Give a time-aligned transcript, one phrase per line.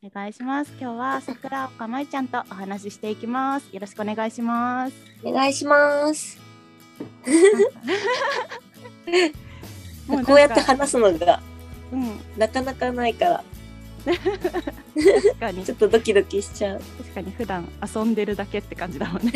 [0.00, 0.72] お願いします。
[0.80, 3.68] 今日は桜岡舞ちゃんとお話ししていきます。
[3.72, 4.94] よろしくお願いします。
[5.24, 6.38] お願いします。
[10.06, 11.42] もこうやって話すのが
[11.90, 13.42] うん、なかなかないから、
[14.04, 14.18] 確
[15.40, 16.80] かに ちょっとドキドキしちゃう。
[16.98, 19.32] 確かに普段遊んでるだけって感じだもんね。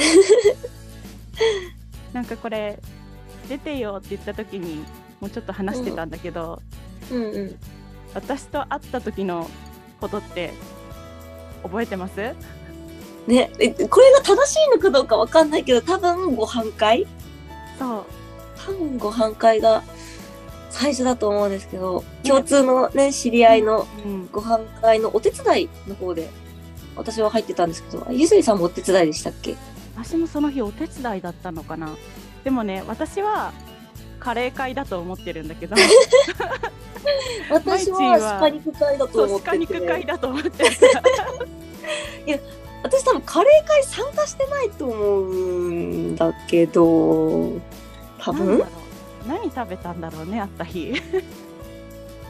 [2.14, 2.78] なんかこれ
[3.48, 4.84] 出てよって言った時に
[5.18, 6.62] もうちょっと話してたんだけど、
[7.10, 7.58] うんうん。
[8.14, 9.50] 私と会った時の
[10.02, 10.52] ことって
[11.62, 12.34] 覚えてます？
[13.26, 17.06] ね、えこれが正しいのかどうかわかんないけど、多分ご飯会
[17.78, 18.04] そう。
[18.66, 19.82] 多分ご飯会が
[20.70, 26.30] 最初だと思うんですけど、共通のね、知り合いのうん、ご飯会のお手伝いの方で、
[26.96, 29.54] 私は入ってたんですけど、あゆずりさんもお手伝いでしたっけ？
[29.96, 31.94] 私もその日お手伝いだったのかな。
[32.42, 33.52] でもね、私は
[34.22, 35.74] カレー会だと思ってるんだけど、
[37.50, 39.50] 私はは鹿肉会だと思ってて。
[39.50, 40.70] 鹿肉会だと思ってる。
[42.84, 47.60] 私多分カレー会参加してないと思うんだけど、
[48.18, 48.62] 多分？
[49.26, 50.92] 何食べたんだろうね、あった日。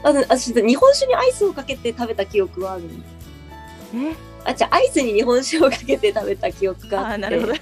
[0.03, 2.83] あの私日本酒にアイスをかけて食べた記憶はある
[3.95, 7.53] え、あじゃあアイスに日本酒をかけて食べた記憶があってあーなるほど。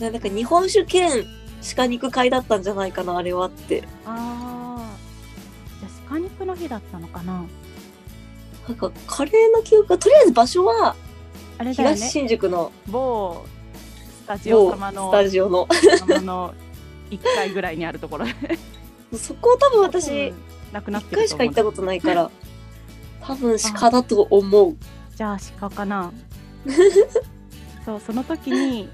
[0.00, 1.24] な なんか日本酒兼
[1.76, 4.96] 鹿肉会だったんじゃないかなあれはってああ。
[5.80, 7.44] じゃあ鹿肉の日だったのかな？
[8.68, 10.94] なんかカレーの記憶がとりあえず場所は
[11.58, 12.08] あれだよ東ね。
[12.08, 13.44] 新宿の某
[14.22, 15.68] スタジオ某様のスタジオの
[16.06, 16.54] 様の
[17.10, 18.32] 一階ぐらいにあるところで。
[19.18, 20.36] そこを多分私うん
[20.72, 22.30] なくなっ一てると思う回しか行ったことないから
[23.20, 24.76] 多分鹿だと思う
[25.14, 26.10] じゃあ鹿かな
[27.84, 28.88] そうその時に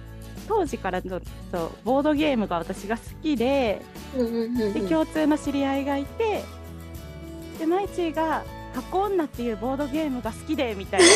[0.48, 1.20] 当時からちょっ
[1.52, 3.82] とボードゲームが私が好きで
[4.16, 6.42] でうん共通の知り合いがいて
[7.58, 11.06] でマイチーが「箱女」っていうボードゲームが好きでみたいな。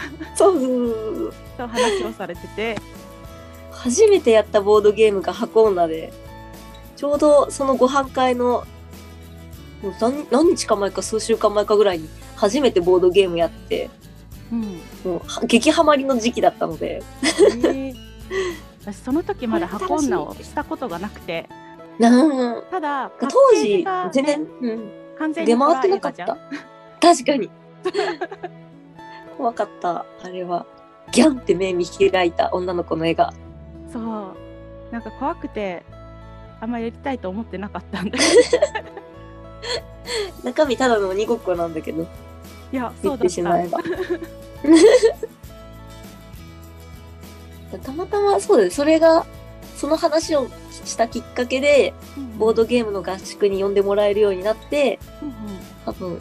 [0.34, 0.60] そう
[1.56, 2.76] そう話をされてて。
[3.70, 6.12] 初めてやったボードゲームが箱女で、
[6.96, 8.64] ちょうどそのご飯会の、
[9.82, 13.88] もう何何日か前か数週間前かぐらいに初めてボードゲームやって、
[14.52, 14.60] うん。
[15.04, 17.02] もうは激ハマりの時期だったので、
[17.32, 18.09] えー
[18.80, 21.48] 私その時まだ箱女をしたことがなくて
[22.70, 26.38] ただ当時が、全ね然、うん、完全に出回ってなかった。
[27.00, 27.50] 確かに。
[29.36, 30.64] 怖かった、あれは。
[31.12, 33.34] ギャンって目見開いた女の子の絵が。
[33.92, 34.02] そう
[34.90, 35.82] なんか怖くて
[36.60, 38.18] あんまやりたいと思ってなかったんだ
[40.44, 42.06] 中身ただの鬼ごっこなんだけど、
[42.72, 43.78] いやそうだったてしまえば。
[47.78, 48.76] たまたまそうです。
[48.76, 49.26] それが、
[49.76, 50.48] その話を
[50.84, 51.94] したきっかけで、
[52.38, 55.34] ボードゲームの合宿に呼んでもらえるようになって、うんうん。
[55.86, 56.20] 多分、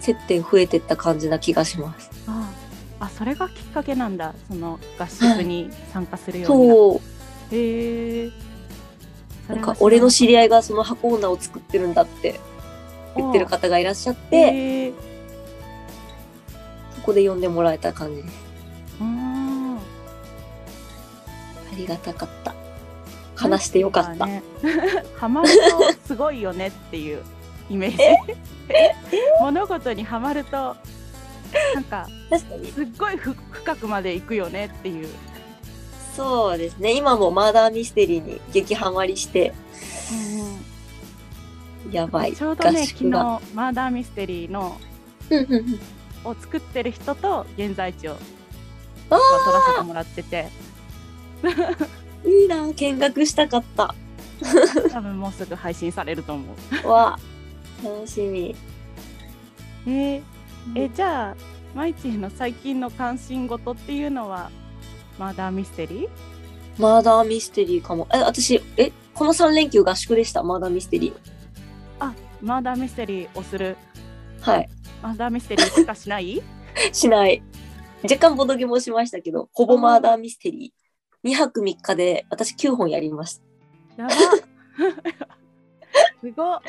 [0.00, 2.10] 接点増えてった感じな気がします。
[2.26, 2.50] あ
[3.00, 3.08] あ。
[3.08, 4.34] それがきっかけなんだ。
[4.48, 7.00] その合宿に参加するようになっそう。
[7.50, 8.30] てへえ。
[9.48, 12.38] なんか、俺の知り合いがその箱女を作ってるんだって
[13.16, 14.92] 言ってる方がいらっしゃって、
[16.96, 18.41] そこで呼んでもらえた感じです。
[21.76, 22.54] りがたかった。
[23.34, 24.26] 話してよかった。
[24.26, 24.42] ね
[25.16, 27.22] ハマるとすごいよねっていう
[27.70, 27.96] イメージ
[29.40, 30.76] 物事にはまると
[31.74, 32.06] なんか。
[32.74, 35.08] すっごいふ深くまで行くよねっていう、
[36.16, 36.94] そうですね。
[36.94, 39.52] 今もマーダーミステリーに激ハマりして、
[41.90, 42.34] やばい。
[42.34, 43.10] ちょうどね合昨日。
[43.10, 44.78] マーダーミステリーの
[45.30, 45.80] うんうんうん
[46.24, 48.16] を作ってる人と現在地をあ
[49.10, 49.16] 撮
[49.52, 50.71] らせてもらっててー
[52.24, 53.94] いいな見学したかった。
[54.90, 56.44] 多分もうすぐ配信されると思
[56.84, 56.88] う。
[56.88, 57.18] わ
[57.82, 58.54] 楽しみ。
[59.86, 60.22] えー
[60.76, 61.36] えじゃあ
[61.74, 64.50] マイチーの最近の関心事っていうのは
[65.18, 66.08] マーダーミステリー？
[66.78, 68.06] マーダーミステリーかも。
[68.14, 70.42] え、私、え、この3連休合宿でした？
[70.42, 71.14] マーダーミステリー。
[71.98, 73.76] あマーダーミステリーをする
[74.40, 74.68] はい。
[75.02, 76.40] マーダーミステリーしかしない？
[76.92, 77.42] しない。
[78.04, 80.81] 若干ボドゲもしましたけど、ほぼマーダーミステリー。
[81.24, 83.40] 2泊3日で私9本やりまし
[83.96, 84.02] た。
[84.02, 84.14] やば。
[86.20, 86.54] すご。
[86.54, 86.60] っ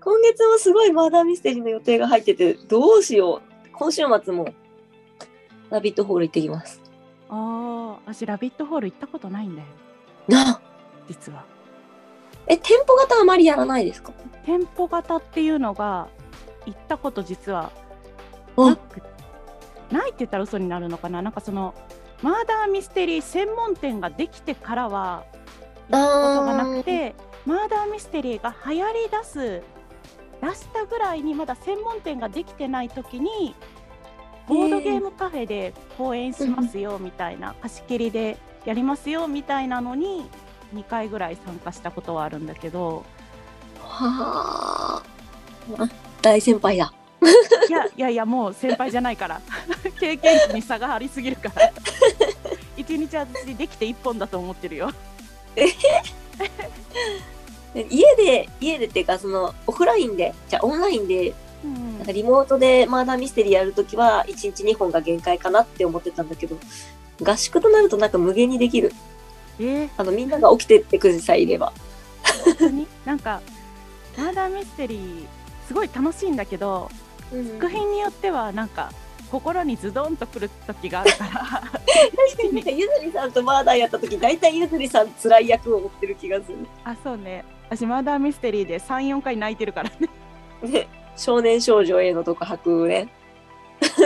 [0.00, 3.68] 今月もすごいマーダーミステリーの予定が入ってて、どうしよう。
[3.72, 4.48] 今週末も
[5.70, 6.80] ラビットホール行ってきます。
[7.28, 9.68] ああ私ラビットホール行ったことないんだよ。
[10.28, 10.60] なあ。
[11.08, 11.44] 実は。
[12.46, 14.12] え、店舗型あまりやらないですか？
[14.46, 16.08] 店舗型っていうのが
[16.64, 17.70] 行ったこと実は
[18.56, 19.02] あなく
[19.90, 21.20] ないって言ったら嘘になるのかな。
[21.20, 21.74] なんかその
[22.22, 25.24] マーダーミステリー専門店ができてからは
[25.86, 25.96] こと
[26.44, 27.14] がなくて
[27.46, 29.62] マーダーミステリーが流行り出す
[30.40, 33.54] 出したぐらいにまだ専門店ができてない時に
[34.48, 40.24] ボードゲームカフェで講演しますよみたいな、貸し切りでやりますよみたいなのに
[40.74, 43.04] 2回ぐらい参加したことはあるんだけど
[43.80, 45.88] はあ。
[46.22, 46.92] 大先輩だ。
[47.68, 49.40] いやいやいやもう先輩じゃないから
[49.98, 51.72] 経験値に差がありすぎるから
[52.76, 54.90] 一日私できて1本だと思ってるよ。
[57.74, 61.34] 家で、家でっていうか、その、オフラインで、じゃあオンラインで、
[61.64, 66.56] うんなんかリモートでマーダーミステリーやるときは、1日2本が限界かなって思ってたんだけど、
[67.22, 68.92] 合宿となるとなんか無限にできる。
[69.58, 71.72] えーあの、みんなが起きてってくじさえいれば。
[72.44, 72.86] 本当に？
[73.04, 73.40] なんか
[74.16, 75.24] マーダーミステリー
[75.66, 76.90] すごい楽しいんだけど
[77.60, 78.92] 作品によってはなんか
[79.30, 81.30] 心にズドンとくる時があるから。
[81.30, 86.58] 確かになんかゆずりさんとマーダーやった時大体ゆずりさん辛い役を持ってる気がする。
[86.84, 87.44] あそうね。
[87.68, 90.08] 私マーダーミステリーで34回泣いてるからね
[90.62, 93.08] ね、 少年少女への独白ね。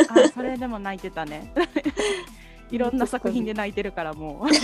[0.08, 1.52] あそれでも泣いてたね。
[2.70, 4.54] いろんな作品で泣いてるからもう。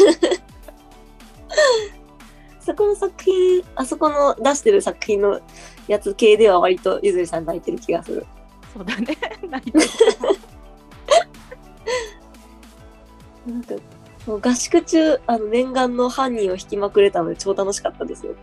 [2.61, 5.40] そこの作品、あそこの出してる作品の
[5.87, 8.26] やつ系では割とゆずりさん泣いてる気がする。
[8.75, 9.16] そうだね。
[9.49, 9.87] 泣いてる
[13.48, 13.74] なんか、
[14.26, 18.34] 合宿中、あの念願の犯人を引きまくれたので超楽しかったですよ。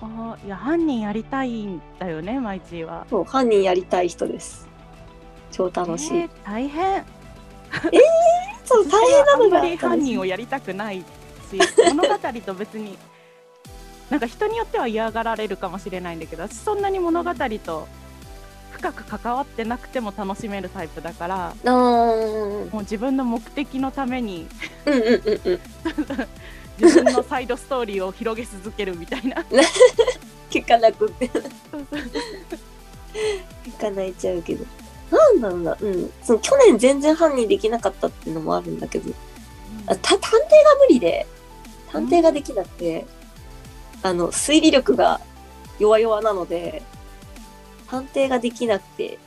[0.00, 4.68] あいや犯人やりたいんだよねマイチーはもう犯人やりたい人です。
[5.50, 6.18] 超楽しい。
[6.18, 7.04] えー大変
[8.64, 11.04] そう、大変なのがあんまり犯人をやりたくないし
[11.94, 12.96] 物語と別に
[14.10, 17.32] なんか人によっては嫌がられるかもしれないんだけど私そんなに物語
[17.64, 17.88] と
[18.84, 24.46] 深く関わってなくても楽しめるタイプだからもう自分の目的のために
[24.84, 25.60] うんうんうんうん。
[26.76, 29.42] 自分のサイドストーリーを広げ続けるみたいな
[30.50, 31.30] 結果なくって。
[31.32, 31.82] そうそう
[33.64, 34.66] 結果泣いちゃうけど。
[35.10, 35.76] なんだろうな。
[35.80, 36.10] うん。
[36.22, 39.14] その去年全然犯人できなかったっていうのもあるんだけど、
[39.86, 40.38] あた探偵が
[40.88, 41.26] 無理で、
[41.92, 43.06] 探偵ができなくて、
[44.02, 45.20] あの、推理力が
[45.78, 46.82] 弱々なので、
[47.88, 49.18] 探偵ができなくて、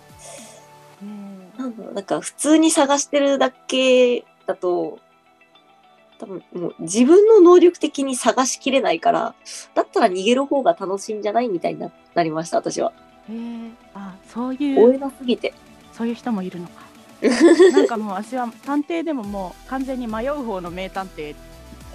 [1.01, 4.99] うんなんだろう、なんか普通に探してるだけだと、
[6.19, 9.35] 多分もう自分の能力的に探しきれないから、
[9.75, 12.91] だったら逃げる方が楽しいんじゃないみたいにななりました、私は。
[13.29, 15.53] へーあそういう追えなすぎて。
[15.93, 16.73] そういう人もいるのか
[17.73, 21.35] なんかもう私は探偵でももう完全に迷う方の名探偵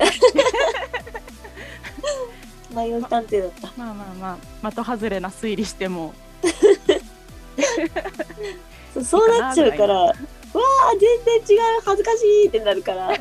[2.74, 3.72] 迷い探偵だった。
[3.76, 6.12] まあまあまあ的外れな推理しても
[8.94, 10.14] そうそうなっちゃうから、わあ、
[10.98, 11.00] 全
[11.46, 13.08] 然違う、恥ずかしいってなるから。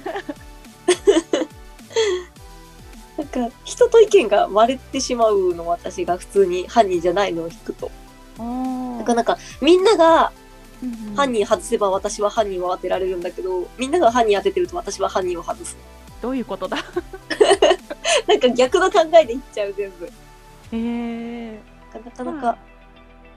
[3.18, 7.92] なんか、人と意見が割れてしまうの、私が普通に犯人じゃないのを引くと。
[8.98, 10.32] なかなか、みんなが
[11.16, 15.78] 犯人外せば私は犯人を当てられるんだけど、みんなが犯人当ててると私は犯人を外す。
[16.22, 16.78] どういうことだ？
[18.28, 20.06] なんか逆の考えでいっちゃう、全部。
[20.06, 20.12] へ
[20.74, 21.60] え
[21.94, 22.58] なかなか、ま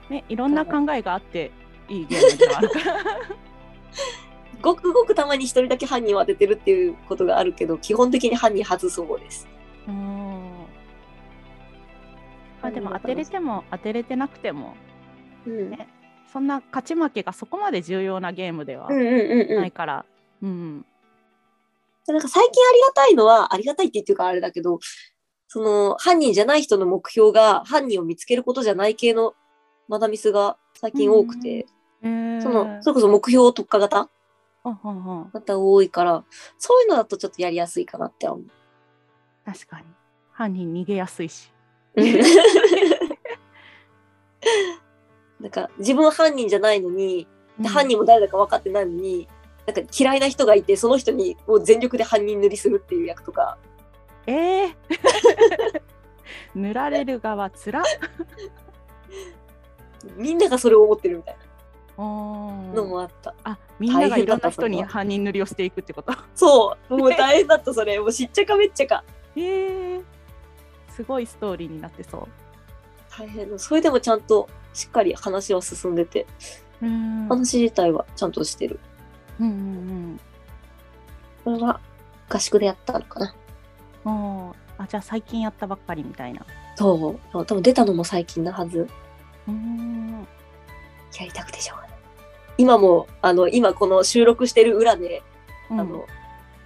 [0.09, 1.51] ねいろんな考えがあって
[1.89, 2.95] いいゲームではあるから。
[4.61, 9.47] ごくごくたまに一人だけ犯人を当ててるっていうことがあるけど、基本的に犯人外す方です。
[9.87, 10.65] うん。
[12.61, 14.75] まあでも当てれても当てれてなくても
[15.45, 15.69] うん。
[15.69, 15.87] ね
[16.31, 20.05] そんな勝ち負けがそこまで重要なゲームではないから。
[20.41, 20.85] うん。
[22.07, 24.79] なんか最近ありがたいのは、ありがたいって言ってるかあれだけど、
[25.47, 29.33] その、犯人じゃない人の目標が犯人を見つけることじゃない系の
[29.87, 31.67] マダミスが最近多くて、
[32.01, 32.41] へー。
[32.41, 34.09] その、それこそ目標特化型
[34.63, 35.29] ほんほんほん。
[35.31, 36.23] 型多いから、
[36.57, 38.45] そういうのだとちょっとやりやすいかなって思う。
[39.45, 39.85] 確かに。
[40.31, 41.51] 犯人逃げやすいし。
[45.39, 47.27] なんか、自分は犯人じゃないのに、
[47.59, 49.27] で犯人人も誰だか分かってないのに、
[49.65, 53.57] なんか嫌いな人がいて、その人にもう全力で犯人塗りするっていう役とか、
[54.27, 54.75] えー。
[56.55, 57.83] 塗られる側つらっ
[60.15, 61.37] みんながそれを思ってるみたい
[61.97, 63.33] なのもあった。
[63.43, 66.13] あみんながいろんな人に犯人塗りをしていくってこと？
[66.35, 67.99] そう、もう大変だった、それ。
[67.99, 69.03] もうしっちゃかめっちゃか。
[69.35, 70.03] えー、
[70.89, 72.27] すごいストーリーになってそ
[73.17, 73.59] 大変だ。
[73.59, 76.25] それでもちゃんとしっかり話は進んでて、
[76.81, 78.79] ううん話自体はちゃんとしてる。
[79.39, 80.19] うんうん
[81.43, 81.79] これは
[82.29, 83.35] 合宿でやったのかな。
[84.05, 84.11] うん
[84.47, 86.45] おーあじゃあ最近やったばっかりみたいな
[86.75, 87.45] そう。
[87.45, 88.89] 多分出たのも最近なはず。
[89.47, 90.27] うーん
[91.19, 91.97] やりたくてしょうがない。
[92.57, 95.23] 今も、あの、今この収録してる裏で、
[95.69, 96.05] うんあの、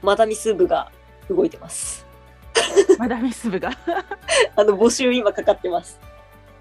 [0.01, 0.91] マダミス部が
[1.29, 2.05] 動いてます。
[2.97, 3.71] マダミス部が？
[4.55, 5.99] あの、募集今かかってます。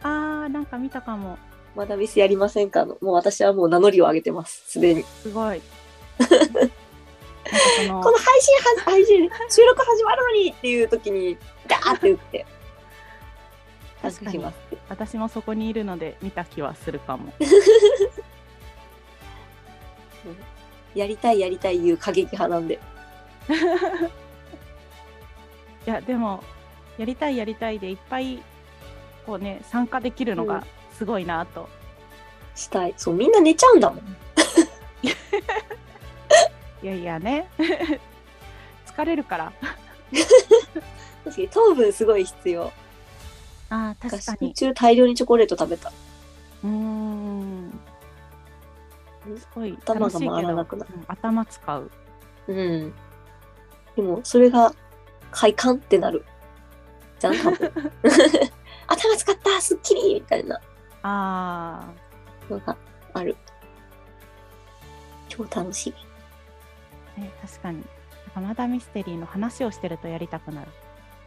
[0.02, 1.36] あーなんか見たかも
[1.74, 2.84] まだミスやりませんか？
[2.86, 2.96] の。
[3.00, 4.62] もう私はもう名乗りを上げてます。
[4.66, 5.02] すでに。
[5.22, 5.60] すごい。
[6.18, 12.46] この配信は、配信、収録始まるのにっていう時に、ガーって打って。
[14.02, 14.44] 確かに。
[14.88, 17.32] 私もそこにいるので見た気はするかも。
[20.94, 22.78] やりたいやりたい言う過激派なんで。
[25.86, 26.42] いやでも
[26.98, 28.42] やりたいやりたいでいっぱい
[29.24, 31.68] こうね参加できるのうんがすごいなと。
[32.54, 32.94] したい。
[32.96, 34.02] そう、みんな寝ちゃうんだもん。
[36.82, 37.48] いやいやね
[38.86, 39.52] 疲れるから。
[41.24, 42.72] 確かに糖分すごい必要。
[43.70, 44.54] あー確かに。
[44.54, 45.92] 中大量にチョコレート食べた。
[46.64, 47.80] うーん。
[49.36, 51.90] すごい頭が回らなくなるうん頭使う。
[52.48, 52.94] うん。
[53.96, 54.72] でも、それが
[55.30, 56.24] 快感ってなる。
[57.18, 57.72] じゃん、多分。
[58.86, 60.58] 頭使ったすっきりみたいな
[61.02, 61.88] あ
[62.48, 62.76] のが
[63.12, 63.36] ある。
[65.28, 65.94] 超楽しい。
[67.18, 67.78] あ、ね、確かに。
[67.78, 67.86] なん
[68.34, 70.70] かまだミステリーの話をしてるとやりたくなる。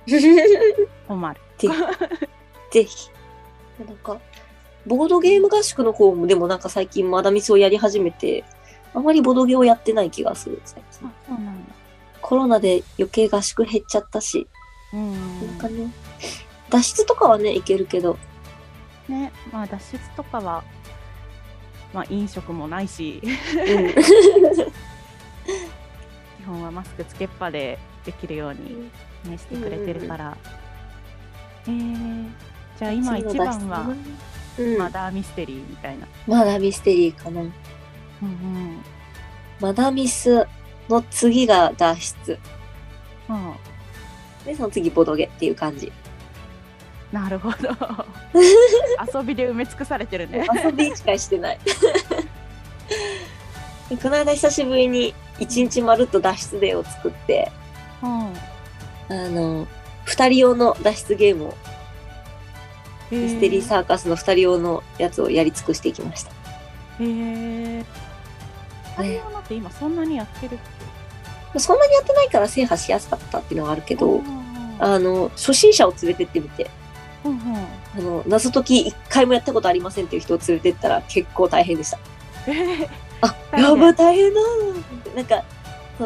[1.07, 1.41] 困る。
[1.57, 1.73] ぜひ。
[2.71, 3.09] ぜひ。
[3.85, 4.19] なんか、
[4.85, 8.43] ボードゲーム合宿の方もでもなんか最近まだミスをやり始めて、
[8.93, 11.11] あまりボードゲーをやってない気がする、最近あ。
[11.27, 11.73] そうなんだ。
[12.21, 14.47] コロナで余計合宿減っちゃったし、
[14.93, 15.47] うん。
[15.47, 15.91] なんかね、
[16.69, 18.17] 脱出とかはね、いけるけど、
[19.07, 20.63] ね、まあ脱出とかは、
[21.93, 23.93] まあ飲食もないし、うん。
[26.37, 28.89] 基本はマスクつけっぱでできるように、
[29.25, 30.37] ね、してくれてるから。
[31.67, 32.29] えー、
[32.79, 33.93] じゃあ今一番は
[34.59, 36.07] うん、マダーミステリーみたいな。
[36.27, 37.41] まだミステリーかな。
[37.41, 38.81] うんうん。
[39.59, 40.45] マダミス
[40.89, 42.39] の次が脱出。
[43.29, 43.53] うん
[44.45, 45.91] で、その次ボドゲっていう感じ。
[47.11, 47.69] なるほど。
[49.19, 50.47] 遊びで埋め尽くされてるね。
[50.63, 51.59] 遊びしかしてない。
[53.89, 57.60] でこの間久しぶりに一日まるっと脱出デーを作って、うん。
[59.11, 59.67] あの、
[60.05, 61.57] 二人用の脱出ゲームを、
[63.11, 66.31] ミステリーサーカスの二人用のやつをやり尽くしていきました。
[66.31, 66.33] へ
[66.99, 67.85] え。
[68.97, 70.57] あれはって今そんなにやってるっ
[71.59, 74.21] そんなにやってないから制覇しやすかったっていうのはあるけけど、
[74.79, 76.69] あの、初心者を連れてってみて、
[77.25, 77.39] うんうん。
[77.57, 77.67] あ
[77.99, 81.99] の、謎解き一回もやったことありませんっていう人を連れてったら結構大変でした。
[82.47, 82.89] えー。
[83.21, 84.41] あ、やば大変だ。
[85.15, 85.43] なんか、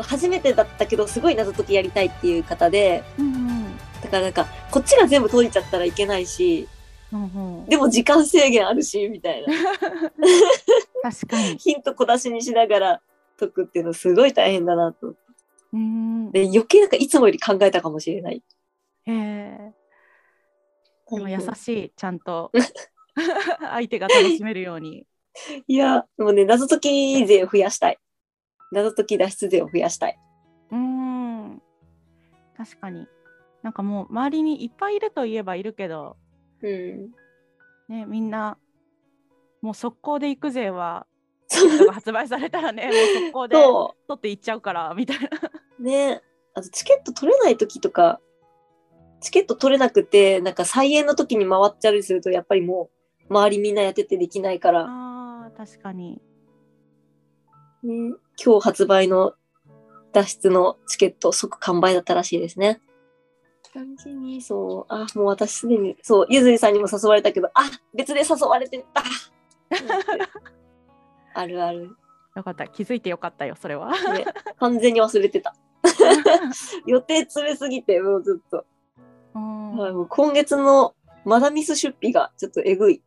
[0.02, 6.68] 初めてだったけど、すごい謎解きやりたいっていう方で、うんだからなんか、こっちが全部解いちゃったらいけないし、
[7.12, 9.48] うんうんうんでも時間制限あるし、みたいな。
[11.02, 11.58] 確かに。
[11.60, 13.02] ヒント小出しにしながら
[13.40, 15.16] 解くっていうのすごい大変だなと。
[15.74, 16.32] うん。
[16.32, 18.44] で、余計なんかいつもより考えたかもしれない。
[19.06, 19.74] へえ。
[21.12, 22.52] でも優しい、ちゃんと
[23.60, 25.06] 相手が楽しめるように。
[25.68, 28.00] いや、でもね、謎解き勢を増やしたい。
[28.76, 30.20] 謎解き脱出勢を増やしたい。
[30.72, 31.62] うーん。
[32.58, 33.08] 確かに。
[33.64, 36.18] なんかもう周りにいっぱいいるといえばいるけど、
[36.62, 37.10] うん。
[37.88, 38.58] ね、みんな、
[39.62, 41.08] もう速攻で行くぜは、
[41.92, 45.30] 発売されたらね、 もう速攻でそ取って行っちゃうから、みたいな。
[45.80, 45.84] う。
[45.84, 46.22] ね。
[46.54, 48.20] あと、チケット取れない時とか、
[49.22, 52.90] チケット取れなくて、なんか再演の時に回っちゃうりすると、やっぱりも
[53.30, 56.22] う、周りみんなやっててできないから、ああ、確かに。
[57.84, 59.34] ね、今日発売の
[60.14, 62.82] 脱出のチケット即完売だったらしいですね。
[63.76, 69.04] 感じに、そう、あ、もう私すでに、そう、ゆずりさんにも誘われたけど、あ、別で誘われてた。
[71.42, 71.90] あるある、
[72.38, 72.68] よかった。
[72.68, 73.92] 気づいてよかったよ、それは。
[73.92, 74.26] ね。
[74.60, 75.54] 完全に忘れてた。
[76.88, 78.66] 予定詰めすぎて、もうずっと。
[79.36, 83.04] うんはい、もう今月のマダミス出費がちょっとえぐい。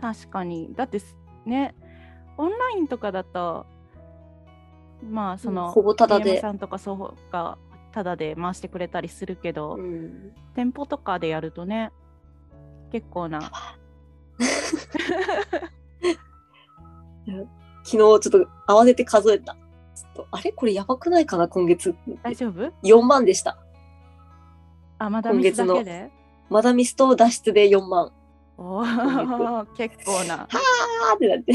[0.00, 0.74] 確かに。
[0.74, 1.76] だってすね、
[2.36, 3.66] オンラインとかだと、
[5.10, 6.40] まあ、その、ほぼタダで。
[6.40, 7.58] さんとかそうが
[7.92, 11.90] タダで回してくれたりするけど、うん、店舗とかでやるとね、
[12.90, 13.40] 結構な。
[17.84, 19.54] 昨日ちょっと慌てて数えた。
[19.94, 20.52] ちょっとあれ？
[20.52, 21.94] これやばくないかな今月。
[22.22, 23.58] 大丈夫？4万でした。
[24.98, 26.10] あ、まだミスだけで？
[26.48, 28.12] マダミスと脱出で4万。
[28.56, 30.42] おー 結構な。
[30.42, 31.52] あーってなって。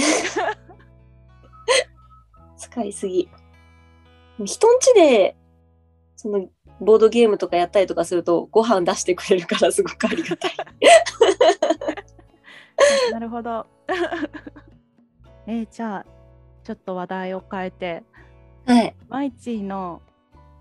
[2.58, 3.30] 使いすぎ。
[4.44, 5.36] 人んちで、
[6.16, 6.48] その、
[6.80, 10.52] ボードゲームとかやったりとかすると、ご飯出してくれるからすごくありがたい。
[13.12, 13.66] なるほど。
[15.48, 16.06] えーじゃあ、
[16.64, 18.04] ちょっと話題を変えて、
[18.66, 18.96] はい。
[19.08, 20.02] マイチーの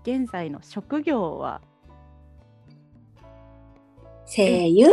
[0.03, 1.61] 現在の職業は？
[4.25, 4.91] 声優？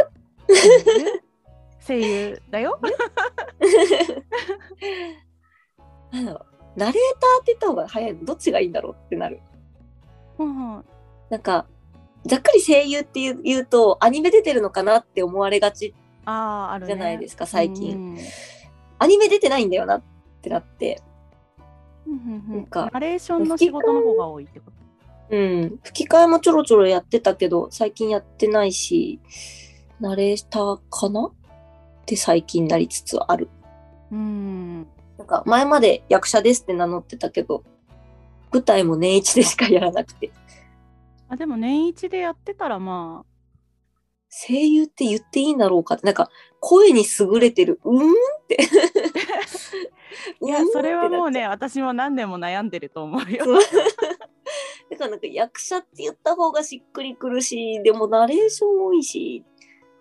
[1.87, 2.43] 声優？
[2.51, 2.81] だよ。
[6.11, 8.25] なんだろうナレーターって言った方が早いの？
[8.25, 9.41] どっちがいいんだろうってなる。
[10.39, 10.85] うんうん
[11.31, 11.67] なんか、
[12.27, 15.95] ざっくり声優って言う言うと、アニメ出てるのかなって思われがち。
[16.25, 16.95] あああるね。
[16.95, 18.19] じゃないですか最近うん
[18.99, 20.03] アニメ出てないんだよなっ
[20.43, 21.01] てなって。
[22.07, 24.71] うんうんうんなんかナレーションの仕事の方が多いってこ
[25.31, 25.37] と？
[25.37, 25.79] うん。
[25.83, 29.21] 吹き替えもちょろちょろやってたけど、最近やってないし、
[30.01, 31.27] ナレーターかな？
[31.27, 31.33] っ
[32.07, 33.49] て最近なりつつある。
[34.13, 34.87] うん。
[35.19, 37.65] なんか、前まで役者ですって名乗ってたけど、
[38.53, 40.31] 舞台も年一でしかやらなくて、
[41.29, 43.25] あでも年一でやってたらま
[44.29, 46.29] 声優って言っていいんだろうかって、なんか、
[46.61, 48.13] 声に優れてる、うーんっ
[48.49, 48.59] て。
[48.61, 48.65] あ
[50.45, 53.45] いや それはもうね私も何年も悩んでると思うよ。
[54.91, 59.45] だからなんか役者って言った方がしっくりくるし、でもナレーション多いし、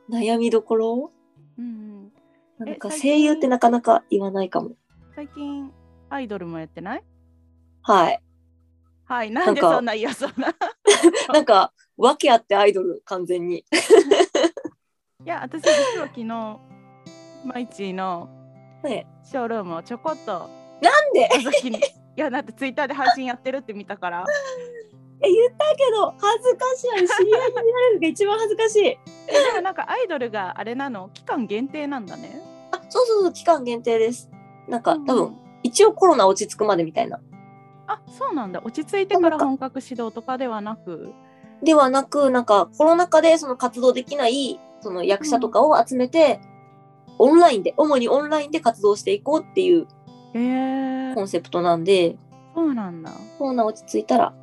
[0.10, 1.12] 悩みどころ？
[1.58, 2.12] うん
[2.60, 4.76] うん、なんか声優ってなかなか言わないかも。
[5.16, 5.72] 最近
[6.10, 7.04] アイドルもやってない？
[7.84, 8.22] はい。
[9.06, 10.54] はいなんでそんな嫌そうな？
[11.34, 13.66] なんか、訳あってアイドル、完全に。
[15.26, 16.26] いや私実は昨日
[17.46, 18.28] マイチーの
[18.84, 20.50] ねショールームをちょこっと
[20.82, 21.30] なんで？
[22.16, 24.26] いやだってツイッターで配信やってるって見たから
[25.22, 27.08] え、言ったけど、恥ずかしい。
[27.08, 28.86] 知り合いになれるのが一番恥ずかしい。
[28.88, 29.00] え
[29.32, 31.10] でもなんかアイドルがあれなの？
[31.14, 32.42] 期間限定なんだね。
[32.72, 34.30] あ、そうそうそう、期間限定です。
[34.68, 37.20] なんか、うん多分、一応コロナ落ち着くまでみたいな。
[37.88, 41.14] あそうなんだ落ち着いてから本格指導とかではなく？
[41.64, 46.42] ではなく、なんか、コロナ禍でその活動できない、その役者とかを集めて、
[47.20, 49.88] オンラインで、主にオンラインで活動していこうっていう
[50.34, 52.18] えーコ、ンセプトなんで、
[52.54, 53.12] そうなんだ。
[53.40, 54.34] コロナ落ち着いたら、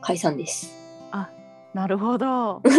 [0.00, 0.76] 解散です。
[1.74, 2.62] なるほど。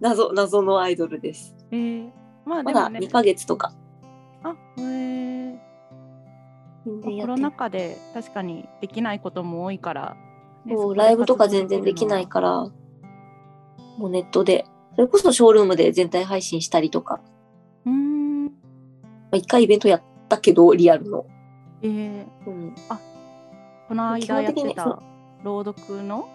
[0.00, 1.56] 謎、謎のアイドルです。
[1.70, 2.10] えー、
[2.44, 3.06] まあまだでもね。
[3.06, 3.72] 2ヶ月とか。
[4.44, 5.58] あへー。
[6.86, 10.16] 全然やコロナ禍で確かにできないことも多いから、
[10.66, 12.72] ねそうライブとか全然できないから、も
[14.00, 17.20] うネットで、それこそショールームで全体配信したりとか、
[17.86, 18.44] うーん。
[18.44, 18.50] ま
[19.32, 21.26] あ、一回イベントやったけど、リアルの。
[21.82, 22.74] えー、うん、
[23.88, 25.02] この間やってた
[25.42, 26.28] 朗読の？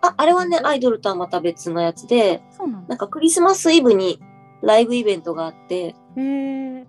[0.00, 2.88] あ、あれはね、アイドルとはまた別のやつで、そうなんだ。
[2.88, 4.20] なんかクリスマスイブに
[4.62, 6.86] ライブイベントがあって、えー、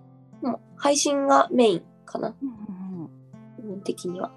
[0.84, 2.44] 配信がメインかな、う
[3.66, 4.30] んうん的には。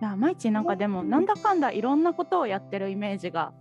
[0.00, 3.52] いや毎日なんかでもなんだかんだいろんなことをやってるイメージが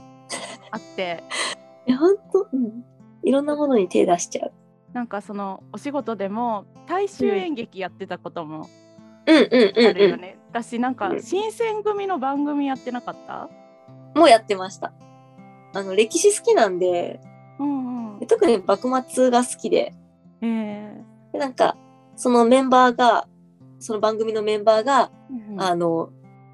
[0.71, 1.23] あって
[1.87, 2.47] え、ほんと？
[2.53, 2.85] うん。
[3.23, 4.53] いろんなものに手出しちゃう。
[4.93, 8.67] なんかそのお仕事でも大衆演劇やってたことも
[9.27, 10.37] うんうんうん、うあるよね。
[10.51, 13.49] 私なんかうん新選組の番組やってなかった？
[14.15, 14.17] ん。
[14.17, 14.93] もうやってました。
[15.73, 17.19] あの、歴史好きなんで、
[17.59, 18.27] うんうん。
[18.27, 19.93] 特に幕末が好きで、
[20.41, 21.77] えーでなんか、
[22.15, 23.27] そのメンバーが、
[23.79, 25.61] その番組のメンバーが、うんうん。
[25.61, 26.09] あの、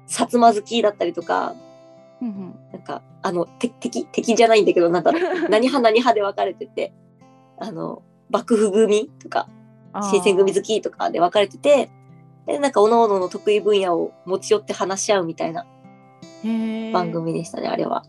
[0.06, 1.54] 薩摩好きだったりとか、
[2.20, 2.54] うんうん。
[2.72, 6.92] なんか、あの、て敵、敵じゃないんだけど、なんだろう、 何派何派で分かれてて、
[7.58, 9.48] あの、幕府組とか、
[10.10, 11.90] 新選組好きとかで分かれてて、
[12.46, 15.66] で、なんか、各々の得意分野を持ち寄って話し合うみたいな
[16.92, 18.04] 番組でしたね、あれは。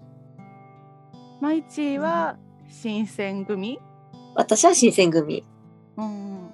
[1.41, 2.37] マイチーは
[2.69, 3.79] 新選組、
[4.35, 5.43] 私は新選組。
[5.97, 6.48] うんうん、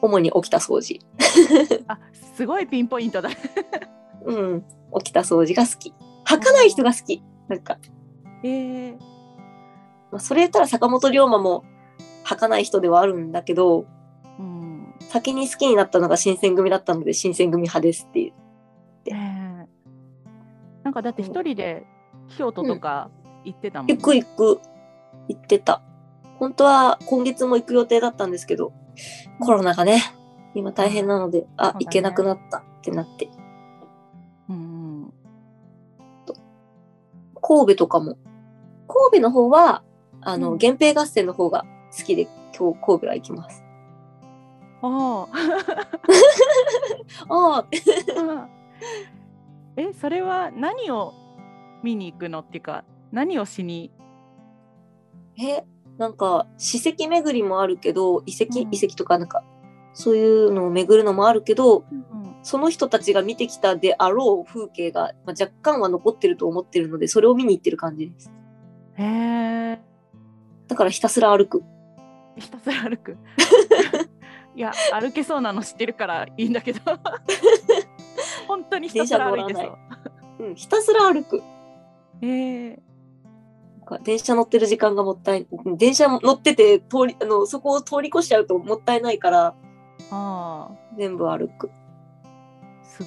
[0.00, 1.00] 主に起きた掃除。
[1.88, 3.30] あすごいピンポイントだ。
[4.24, 4.64] うん。
[4.98, 5.94] 起きた掃除が好き。
[6.24, 7.22] 吐かない人が好き。
[7.48, 7.78] なんか、
[8.42, 8.98] えー、
[10.10, 11.64] まあ、それ言ったら坂本龍馬も
[12.24, 13.86] 吐かない人ではあるんだけど、
[14.38, 18.32] うん先に好きになったのが新選組だったので、新選組派ですっていう。
[19.06, 19.46] えー
[20.86, 21.84] なんかだって一人で
[22.38, 23.10] 京都とか
[23.44, 24.60] 行ってたもん、行く行く、
[25.26, 25.82] 行ってた。
[26.38, 28.72] 本当は今月も行く予定だったんですけど、
[29.40, 30.02] コロナがね、
[30.54, 31.76] 今大変なので、あ、ね。
[31.80, 33.28] 行けなくなったってなって。
[34.48, 35.12] うんうん。
[37.40, 38.16] 神戸とかも。
[38.88, 39.82] 神戸の方は、
[40.22, 40.58] あの、うん。
[40.58, 41.64] 源平合戦の方が
[41.96, 42.28] 好きで、
[42.58, 43.64] 今日神戸は行きます。
[44.82, 45.28] あ
[47.28, 47.28] あ。
[47.28, 48.48] あ、あ。
[49.76, 51.12] えそれは何を
[51.82, 53.92] 見に行くのっていうか何をしに？
[55.38, 55.64] え、
[55.98, 58.74] なんか、史跡巡りもあるけど、遺跡、うん。
[58.74, 59.42] 遺跡とかなんか、
[59.94, 68.30] そういうのを巡るのもあるけど、うんその人たちが見てきたであろう風景が、まあ、若干は残ってると思ってるので、それを見に行ってる感じです。
[68.98, 69.80] へえ
[70.68, 71.64] だからひたすら歩く。
[72.36, 73.16] ひたすら歩く。
[74.54, 76.80] いや歩けそうなの知ってるからいいんだけど。
[78.46, 79.60] 本当にひたすら歩いてそ
[80.38, 80.44] う。
[80.44, 81.42] うん、ひたすら歩く。
[82.20, 82.82] へえか
[84.02, 85.46] 電車乗ってる時間がもったい
[85.76, 89.54] 電車乗ってて通りあのそこを通り越しちゃうともったいないから
[90.10, 91.70] あ全部歩く。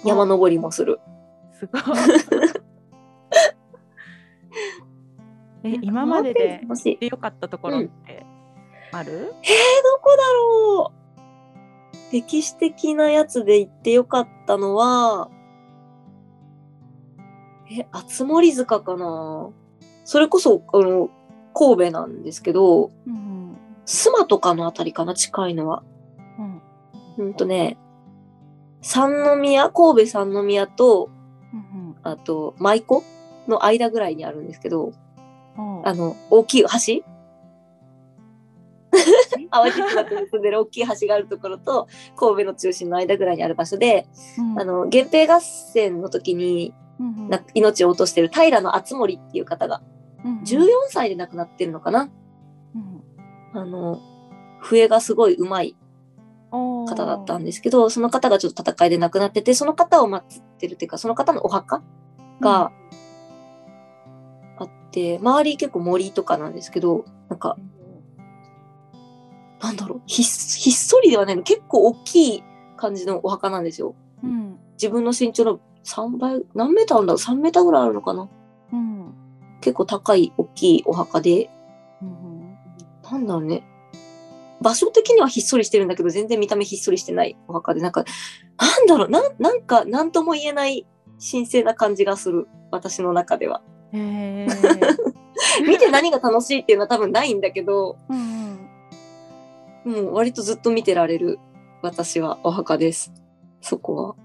[0.06, 1.00] 山登りもする。
[1.54, 1.82] すごい。
[5.64, 6.94] え、今までで楽しい。
[6.94, 8.26] 行ってよかったところって
[8.94, 9.34] ある、えー、ど
[10.02, 12.14] こだろう？
[12.14, 15.30] 歴史的なやつで行ってよかったのは、
[17.72, 19.50] え、あつ森塚かな？
[20.10, 21.12] それこそ、あの、
[21.54, 23.56] 神戸なんですけど、うん
[24.28, 25.84] とかのあたりかな近いのは。
[27.18, 27.26] うん。
[27.28, 27.78] うんとね、
[28.82, 31.12] 三宮、神戸三宮と、
[31.54, 33.04] うんあと、舞妓
[33.48, 34.94] の間ぐらいにあるんですけど、
[35.56, 35.88] うん。
[35.88, 37.04] あの、大きい橋？
[39.52, 44.08] 淡路島と結んでる大きい橋があるところと、神戸の中心の間ぐらいにある場所で、
[44.40, 44.60] うん。
[44.60, 52.10] あの、源平合戦の時にうんな命を落としてる平敦盛っていう方が、うん14歳で亡くなってるのかな？
[52.76, 53.04] うん。
[53.54, 54.00] あの、
[54.60, 55.78] 笛がすごい上手い
[56.52, 61.82] 方だったんですけど、その方がちょっと戦いで亡くなってて、その方を祀ってるっていうか、その方のお墓
[62.42, 62.72] が
[64.58, 67.58] あって、周り結構森とかなんですけど、なんか、
[69.62, 72.44] なんだろう、ひっひっそりではないの、結構大きい
[72.76, 73.96] 感じのお墓なんですよ。
[74.24, 74.60] うん。
[74.74, 78.24] 自分の身長の3倍、何メーターあるんだろう ?3 メーターぐらいあるのかな？
[78.24, 78.30] うん
[79.62, 81.50] 結構高い、大きいお墓で、
[82.02, 82.58] うん
[83.12, 83.64] なんだろうね。
[84.62, 88.06] 場所的にはひっそりしてるんだけど、全然見た目ひっそりしてないお墓で、なんか、
[88.58, 90.86] なんだろう、なんなんか、なんとも言えない
[91.32, 92.48] 神聖な感じがする。
[92.72, 93.62] 私の中では。
[93.92, 98.40] 見て何が楽しいっていうのは多分ないんだけど、うんうん
[99.86, 101.40] もう割とずっと見てられる
[101.82, 103.14] 私はお墓です。
[103.62, 104.16] そこは。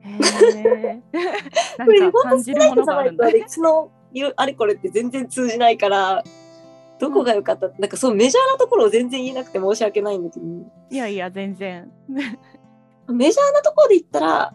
[0.00, 1.02] へー
[1.78, 3.26] なんか感じるものがあるんだ。
[4.36, 6.22] あれこれって全然通じないから、
[6.98, 7.68] どこが良かった？
[7.78, 10.46] なんかそうメジャーなところを全然言えなくて申し訳ないんだけど、
[10.90, 11.90] いやいや全然。
[13.08, 14.54] メジャーなところで言ったら、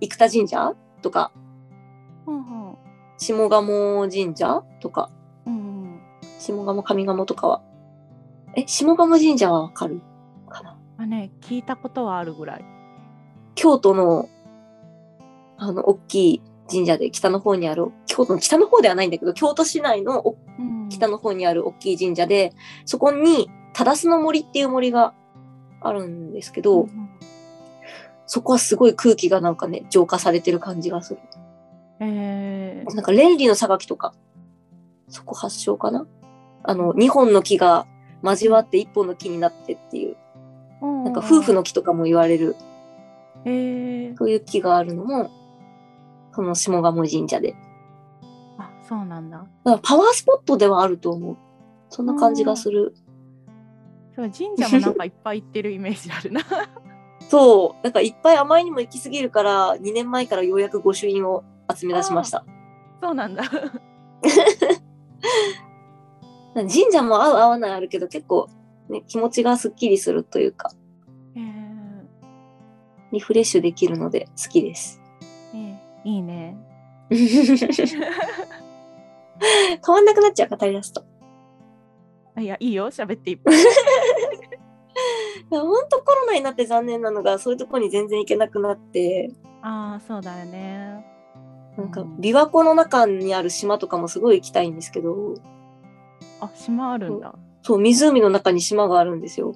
[0.00, 0.74] 生田神社？
[1.02, 1.32] とか、
[2.26, 2.38] うんう
[2.72, 2.76] ん。
[3.18, 4.62] 下鴨神社？
[4.80, 5.10] とか、
[5.46, 6.00] うん。
[6.38, 7.62] 下鴨上鴨とかは。
[8.54, 10.00] え、下鴨神社はわかる？
[10.48, 10.78] かな？
[10.98, 12.64] あね聞いたことはあるぐらい。
[13.56, 14.28] 京都の、
[15.56, 20.36] あの、大きい神社で北の方にある、京都の北の方ではないんだけど、京都市内の
[20.90, 22.52] 北の方にある大きい神社で、
[22.84, 25.14] そこに、忠須の森っていう森が
[25.80, 27.08] あるんですけど、うん
[28.30, 31.20] そこはすごい空気がなんかね、浄化されてる感じがする。
[32.00, 32.94] へー。
[32.94, 34.12] なんか、蓮理の榊とか、
[35.08, 36.06] そこ発祥かな？
[36.62, 37.86] あの、二本の木が
[38.22, 40.16] 交わって一本の木になってっていう、
[40.82, 42.54] なんか夫婦の木とかも言われる、
[43.46, 44.16] へー。
[44.18, 45.30] そういう木があるのも、
[46.38, 47.56] その下鴨神社で。
[48.58, 49.38] あそうなんだ。
[49.38, 51.36] だからパワースポットではあると思う。
[51.90, 52.94] そんな感じがする。
[54.14, 56.42] そう神社もなんかいっぱい行ってるイメージあるな。
[57.28, 57.82] そう。
[57.82, 61.42] なんかいっぱい甘いにも行きすぎるから、2年前からようやく御朱印を
[61.76, 62.44] 集め出しました。
[63.02, 63.42] そうなんだ。
[66.54, 68.48] 神社も合う合わないあるけど、結構、
[68.88, 70.70] ね、気持ちがすっきりするというか、
[71.34, 72.06] へー
[73.10, 74.97] リフレッシュできるので好きです。
[76.04, 76.56] えーいいね。
[77.10, 77.18] 変
[79.94, 81.04] わんなくなっちゃう、語り出すと。
[82.34, 83.56] あいやいいよ喋っていっぱい。
[85.50, 89.30] ほんとコロナになって残念なのが、そういうとこに全然行けなくなって、
[89.62, 91.04] ああそうだよね。
[91.76, 95.34] なんかうん琵琶湖の中にある島とかもすごい行きたいんですけど、
[96.40, 97.34] あ島あるんだ。
[97.62, 99.54] そう、湖の中に島があるんですよ。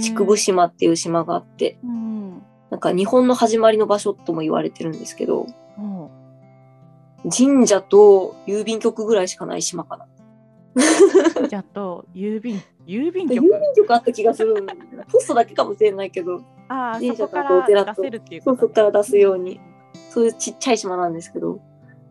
[0.00, 5.46] 筑後島っていう島があって、うんなんか日本の始まりの場所とも言われてるんですけど、
[5.78, 6.08] うん
[7.30, 10.06] 神社と郵便局ぐらいしかない島かな。
[11.48, 13.48] じゃあと郵便 郵便郵局。
[13.50, 19.60] 便局あった気がするんポストだけかもしれないけど、神社とかお寺とそうことそこから出すように。
[20.08, 21.60] そういうちっちゃい島なんですけど、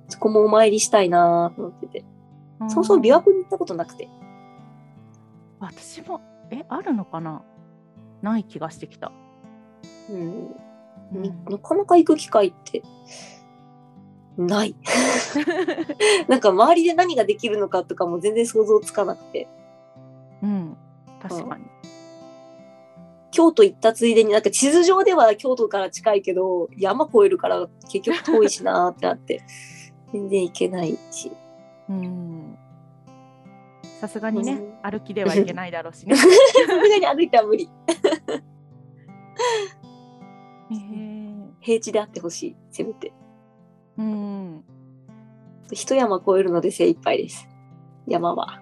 [0.09, 2.05] そこもお参りしたいなと思ってて。
[2.61, 4.09] うんそもそも琵琶湖に行ったことなくて。
[5.59, 7.41] 私もえあるのかな？
[8.21, 9.11] ない気がしてきた。
[10.09, 10.55] うん
[11.13, 12.83] うんになかなか行く機会って、
[14.37, 14.75] ない。
[16.29, 19.47] なんか周りで何ができるのかとかも全然想像つかなくて。
[20.43, 20.77] うん
[21.21, 21.65] 確かに。
[23.31, 29.43] 京都行ったついでになんか地図上では京都から近いけど山越えるから結局遠いしなーってなって
[30.11, 31.31] 全然行けないし
[31.89, 32.57] うん
[34.01, 36.15] さすがにね、うん歩きではいけないだろうしね。
[36.17, 37.69] さすがに歩いては無理
[41.61, 43.11] 平地であってほしいせめて。
[43.97, 44.63] うん。
[45.71, 47.47] 一山越えるので精一杯です。
[48.07, 48.61] 山は。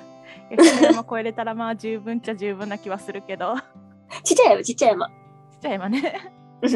[0.56, 3.54] 吉野山越えれたらまあ十分っちゃ十分な気はするけど。
[4.24, 5.08] ちっちゃい山、ちっちゃい山。
[5.08, 5.14] ちっ
[5.60, 6.32] ちゃい山ね。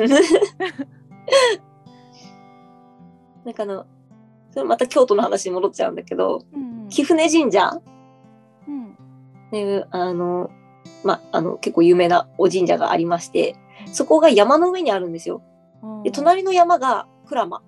[3.45, 3.87] なんかあの、
[4.51, 7.83] それまた京都の話に戻っちゃうんだけど、うん貴船神社っ
[8.69, 8.97] うん。
[9.51, 10.51] ていう、あの、
[11.05, 13.57] まあ、あの、結構有名なお神社がありまして、
[13.87, 15.43] そこが山の上にあるんですよ。
[15.83, 17.63] うんで、隣の山が鞍馬。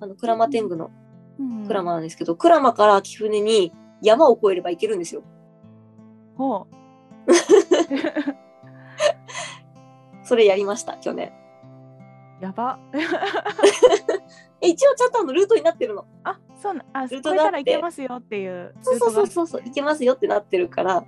[0.00, 0.90] あの、鞍馬天狗の
[1.38, 3.72] うん鞍馬なんですけど、鞍馬から貴船に
[4.02, 5.22] 山を越えれば行けるんですよ。
[6.36, 7.32] ほう
[10.24, 11.32] それやりました、去年。
[12.40, 12.78] やば
[14.60, 16.04] え 一応ちゃんとあのルートになってるの。
[16.24, 21.04] あそうなあルートがあっていけますよっていうそうそうそううそうそう、行けますよってなってるから、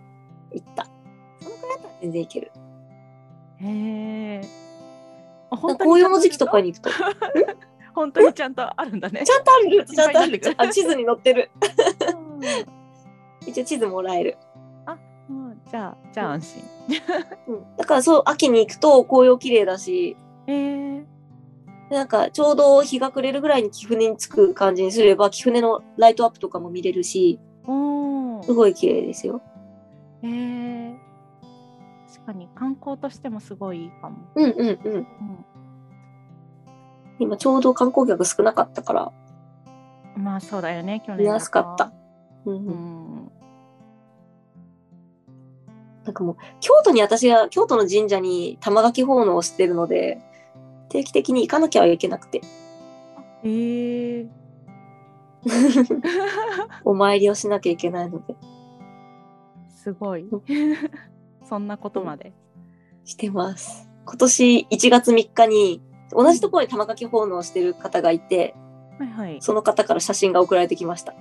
[0.52, 0.84] 行った。
[1.40, 2.52] そのくらいだったら全然行ける。
[3.60, 4.40] へえ
[5.50, 6.90] 紅葉の時期とかにに行くと。
[7.94, 9.22] 本当にちゃんとあるんだね。
[9.24, 9.84] ちゃんとある。
[9.88, 10.40] ちゃんとある。
[10.56, 11.50] あ地図に載ってる。
[12.14, 13.48] うん。
[13.48, 14.36] 一応地図もらえる。
[15.28, 16.62] うんじゃあじゃあ安心。
[17.48, 20.16] うん、だからそう、秋に行くと紅葉綺麗だし、
[20.46, 21.04] えー、
[21.90, 27.38] なんかちょうど日が暮れるぐらいに貴船に着く感じにすれば、貴船のライトアップとかも見れるし、
[28.42, 29.42] すごい綺麗ですよ。
[30.22, 30.77] えー、確
[32.28, 34.94] かに観光としてもすごいいいかも、うんうんうん。
[34.94, 35.06] うん、
[37.18, 39.12] 今ちょうど観光客少なかったから、
[40.16, 41.34] まあそうだよね去年見だと。
[41.34, 41.92] やすかった。
[42.44, 43.32] うんううん、ん
[46.04, 50.18] なんかもう、京都に私が、京都の神社に玉垣奉納をしてるので、
[50.88, 52.40] 定期的に行かなきゃいけなくて、
[53.44, 54.28] えー、
[56.84, 58.36] お参りをしなきゃいけないので、
[59.68, 60.26] すごい
[61.48, 62.32] そんなことまで。
[63.04, 63.88] してます。
[64.04, 68.54] 今年1月3日に、同じところに玉垣奉納してる方がいて、
[68.98, 69.38] はいはい。
[69.40, 71.14] その方から写真が送られてきました。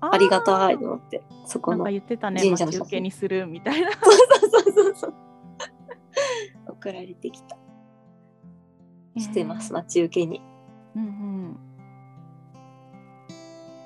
[0.00, 2.00] あありがたいーと思って、そこの神
[2.56, 3.02] 社の写真。
[3.02, 3.90] にするみたいな。
[4.00, 4.12] そう
[4.64, 5.14] そうそうそう。
[6.68, 7.56] 送られてきた。
[9.18, 10.40] してます、待ち受けに。
[10.94, 11.58] うん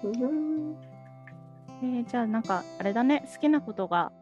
[0.04, 0.12] うん。
[0.22, 0.76] うん。
[1.82, 3.28] えーじゃあなんかあれだね。
[3.32, 4.12] 好きなことが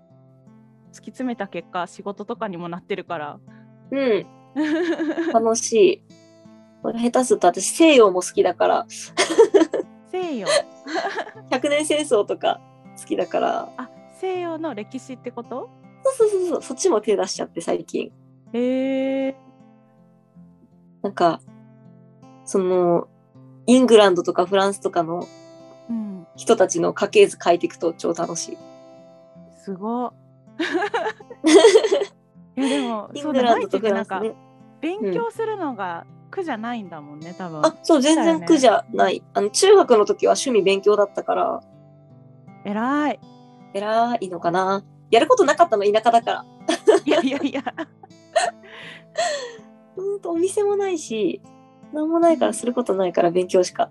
[0.92, 3.40] 突き詰めた結果仕事とかにもなってるから。
[3.90, 4.26] うん、
[5.32, 6.02] 楽しい。
[6.82, 8.86] これ下手すると私西洋も好きだから、
[10.10, 10.46] 西洋？
[11.50, 12.60] 百年戦争とか
[12.98, 15.70] 好きだから、あ西洋の歴史ってこと？
[16.04, 18.12] そうそうそうそう、そっちも手出しちゃって最近。
[18.52, 19.36] へえ
[21.02, 21.40] なんか、
[22.44, 23.08] その、
[23.66, 25.26] イングランドとかフランスとかの
[25.88, 26.26] うん。
[26.36, 28.58] 人たちの家系図書いていくと超楽しい。
[29.58, 30.10] すごい
[32.56, 34.22] やでもそうだ毎グランドと日なんか。
[34.80, 39.24] 勉強するのが苦じゃないんだもんね多分あ、そう、全然苦じゃない。
[39.34, 41.60] あの、中学の時は趣味勉強だったから、
[42.64, 43.20] 偉い
[43.74, 44.84] 偉いのかな。
[45.10, 46.44] やることなかったの田舎だから。
[47.04, 47.62] いやいやいや
[49.96, 51.40] うーんと、お店もないし、
[51.92, 53.90] なんもないからすることないから勉強しか。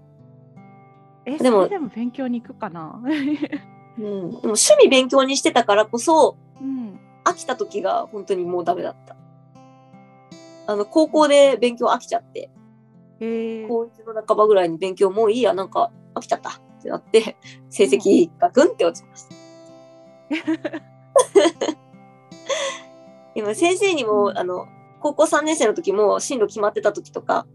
[1.25, 3.01] えでもでも勉強に行くかな？
[3.03, 3.11] うん。
[3.97, 9.17] でも趣味勉強にしてたからこそ、うん飽きた時が本当にもうダメだった。
[10.65, 12.49] あの、高校で勉強飽きちゃって、
[13.19, 13.25] 高
[13.83, 17.35] 1の半ばぐらいに勉強もういいや、なんか飽きちゃったってなって、
[17.69, 19.35] 成績がグンって落ちました。
[23.35, 24.67] 今、先生にも、あの、
[24.99, 27.45] 高校3年生の時も進路決まってた時とか、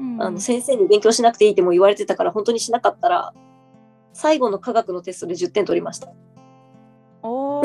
[0.00, 3.32] うんあの先生に勉強しなくていいっても言われてたから本当にしなかったら
[4.12, 6.08] 最後の科学のテストで10点取りました。
[7.22, 7.62] おお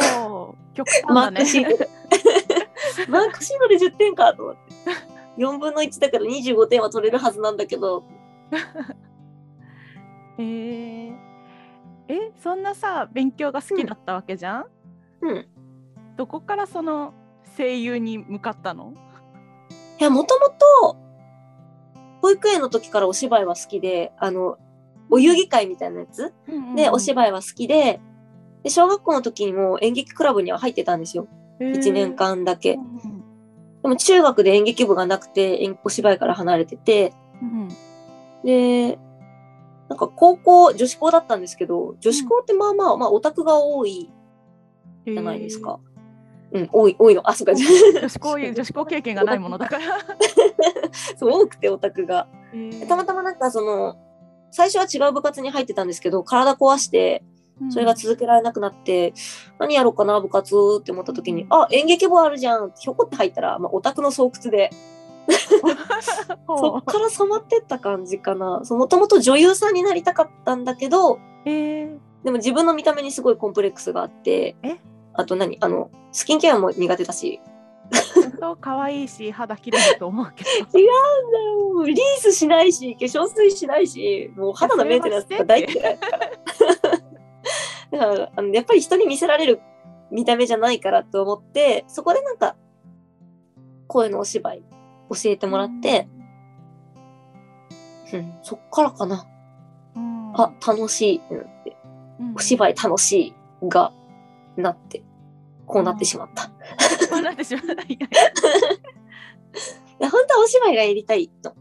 [0.78, 1.40] 極端マだね。
[1.42, 1.86] ークシート
[3.12, 4.62] マークシートで10点かと思って。
[5.38, 8.04] 4分の1だから25点は取れるはずなんだけど、
[10.40, 11.16] えー、
[12.08, 14.66] えそんなさ勉強が好きだったわけじゃん、
[15.22, 15.48] うん。
[16.16, 17.14] どこからその
[17.56, 18.94] 声優に向かったの？
[20.00, 20.50] いや、もとも
[20.82, 20.98] と、
[22.22, 24.58] 保育園の時からお芝居は好きで、あの、
[25.10, 26.34] お遊戯会みたいなやつ？
[26.76, 28.00] で、お芝居は好きで、
[28.68, 31.28] で、小学校の時にも演劇クラブには入ってたんですよ。
[31.62, 32.74] 1年間だけ。
[32.74, 33.24] うん
[33.84, 37.68] でも中学で演劇部がなくて、演お芝居から離れてて、うん
[38.44, 39.00] で、
[39.88, 44.12] なんか高校、女子校だったんですけど、女子校ってまあまあ、まあオタクが多い
[45.06, 45.80] じじゃないですか。
[46.52, 47.30] うん、多い、多いの。
[47.30, 47.66] あ、そっか、女
[48.10, 49.84] 子校女子校経験がないものだから。
[51.18, 52.28] そう、多くてオタクが。
[52.54, 53.96] えーたまたまなんかその、
[54.52, 57.24] 最初は違う部活に入ってたんですけど、体壊して、
[57.70, 59.14] それが続けられなくなって、
[59.60, 62.72] 何やろうかな、部活って思った時に、あ、演劇部あるじゃん。
[62.78, 64.72] ひょこって入ったら、まあ、オタクの巣窟で、
[66.48, 68.62] ほそうっから染まってった感じかな。
[68.70, 71.98] もともと女優さんになりたかったんだけど、えー。
[72.24, 74.78] でも自分の見た目にすごいコンプレックスがあってえ？
[75.14, 75.58] あと何？
[75.62, 77.40] あのスキンケアも苦手だし。
[78.16, 78.56] 本当？
[78.56, 80.50] 可愛いし肌綺麗だと思うけど。
[80.80, 81.86] 違うんだよ。
[81.86, 86.00] リースしないし化粧水しないしもう肌のメンテナンスが大嫌い。
[86.00, 86.32] だから
[87.92, 89.62] だからあのやっぱり人に見せられる
[90.12, 92.56] 見た目じゃないからと思ってそこでなんか
[93.88, 94.64] 声のお芝居
[95.10, 96.08] 教えてもらって、
[98.14, 99.26] うん、そっからかな。
[99.96, 100.34] うん。
[100.36, 101.78] あ楽しいってなって
[102.20, 102.36] うん。
[102.36, 103.94] お芝居楽しいが
[104.58, 105.04] なって
[105.66, 106.48] こうなってしまった。
[107.10, 107.98] こうなってしまった い
[110.00, 111.54] や本当はお芝居がやりたいの。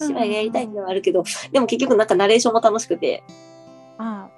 [0.00, 3.22] お芝居がやりたいのはあるけど、でも結局なんかナレーションも楽しくて、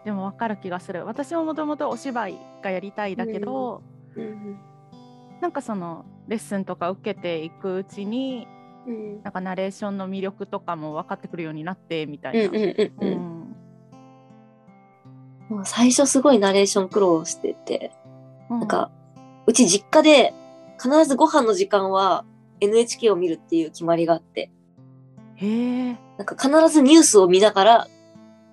[0.04, 1.04] でも分かる気がする。
[1.06, 3.82] 私ももともとお芝居がやりたいだけど、
[4.16, 4.58] うん
[5.40, 8.48] なんかそのレッスンとか受けていくうちに
[8.88, 9.22] うん。
[9.22, 12.48] なんかナレーションの魅力とかも分かってくるようになってみたいな。
[12.48, 13.10] うんうんうんううん。
[13.10, 13.56] ん
[15.50, 17.92] もう最初すごいナレーション苦労してて、
[18.50, 18.60] うん。
[18.60, 18.90] なんか
[19.46, 20.34] うち実家で
[20.82, 22.24] 必ずご飯の時間は
[22.60, 24.50] NHK を見るっていう決まりがあって、
[25.36, 27.88] へえなんか必ずニュースを見ながら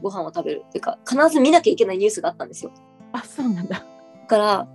[0.06, 0.66] ご飯を食べる。
[0.68, 2.72] っていうか、必ず見なきゃいけないニュースがあったんですよ。
[3.12, 3.78] あそうなんだ。
[3.78, 3.84] だ
[4.28, 4.68] から、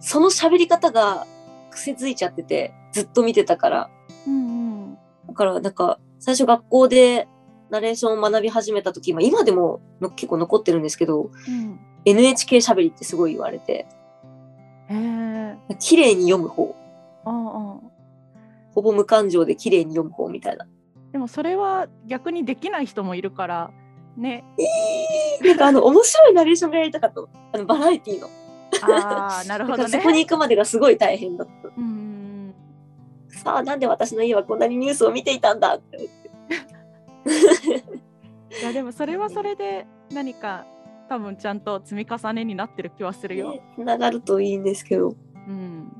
[0.00, 1.26] その喋り方が
[1.70, 3.90] 癖ついちゃってて、ずっと見てたから、
[4.26, 4.98] うんうん。
[5.28, 7.26] だからなんか最初学校で
[7.70, 13.86] ナレーションを学び始めた時、まあ、今でもの結構残ってるんですけど、うん、NHK 喋りってすごい言われて、
[14.88, 15.56] へえ。
[15.78, 16.76] 綺麗に読む方、
[17.24, 17.80] ああ
[18.74, 20.66] ほぼ無感情で綺麗に読む方みたいな。
[21.12, 23.70] でもそれは逆にできない人もいるから
[24.16, 24.44] ね
[25.42, 27.28] なんかあの面白いナレーションがやりたかったの。
[27.52, 28.28] あのバラエティーの。
[28.82, 30.10] ああ なるほどねそこ。
[30.10, 31.68] に行くまでがすごい大変だった。
[31.76, 32.06] うんうん
[33.28, 36.30] さあなんで私の家はこんなにニュースを見ていたんだって思って。
[38.60, 40.64] いやでもそれはそれで何か
[41.08, 43.52] 多分ちゃんと積み重ねになってる気はするよ。
[43.52, 45.14] ねつながるといいんですけど。
[45.48, 45.92] うん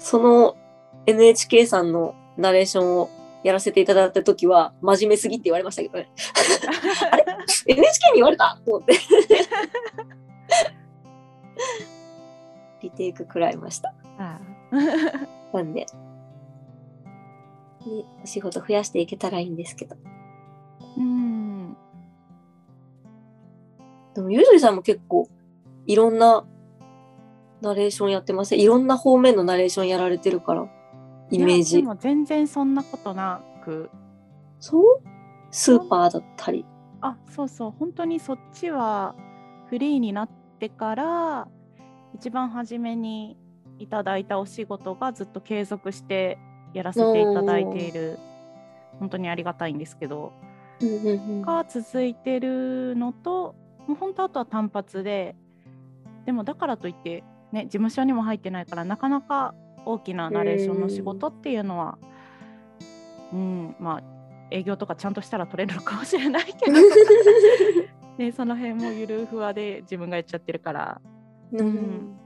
[0.00, 0.56] その
[1.06, 3.10] NHK さんのナレーションを
[3.46, 6.10] やらせていただいた時は真面目すぎって言われましたけどね。
[7.12, 7.24] あれ
[7.66, 7.76] ?NHK
[8.12, 8.94] に言われたと思って。
[12.82, 13.94] リテイク食らいました。
[14.18, 14.40] あ
[15.52, 15.86] なんで、ね、
[18.22, 19.96] お仕事増やしていけたらいいんですけど。
[20.96, 21.76] うん
[24.14, 25.28] でも、ゆずりさんも結構
[25.86, 26.44] いろんな
[27.60, 28.60] ナレーションやってません？
[28.60, 30.66] いろんな方面のナレーションやられてるから、
[31.30, 31.82] イメーいやでジ。
[31.82, 33.90] も全然そんなことなく。
[34.60, 34.82] そう？
[35.50, 36.64] スーパーだったり。
[37.00, 37.70] あそうそう。
[37.78, 39.14] 本当にそっちは
[39.68, 41.48] フリーになってから
[42.14, 43.36] 一番初めに
[43.78, 46.38] いただいたお仕事がずっと継続して
[46.72, 48.18] やらせていただいている。
[48.98, 50.32] 本当にありがたいんですけど。
[50.80, 53.54] が続いてるのと
[53.86, 55.34] もう本当あとは単発で。
[56.24, 59.54] でもだからといってね事務所にも入ってないからなかなか
[59.86, 61.96] 大きなナレーションの仕事っていうのは
[63.32, 64.16] うんまあ
[64.50, 66.78] 営業とかちゃんとしたら取れるのかもしれないけど。
[68.18, 71.00] ね、その辺もゆるふわで自分がやっちゃってるから。
[71.52, 72.16] うん。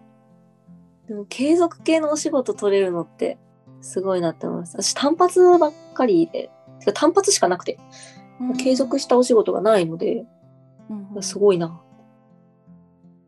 [1.08, 3.38] でも継続系のお仕事取れるのって
[3.80, 4.80] すごいなって思います。
[4.80, 6.50] 私単発ばっかりで、
[6.94, 7.78] 単発しかなくて、
[8.58, 10.24] 継続ししたお仕事がないので、
[10.88, 11.22] うんうん。
[11.22, 11.80] すごいな。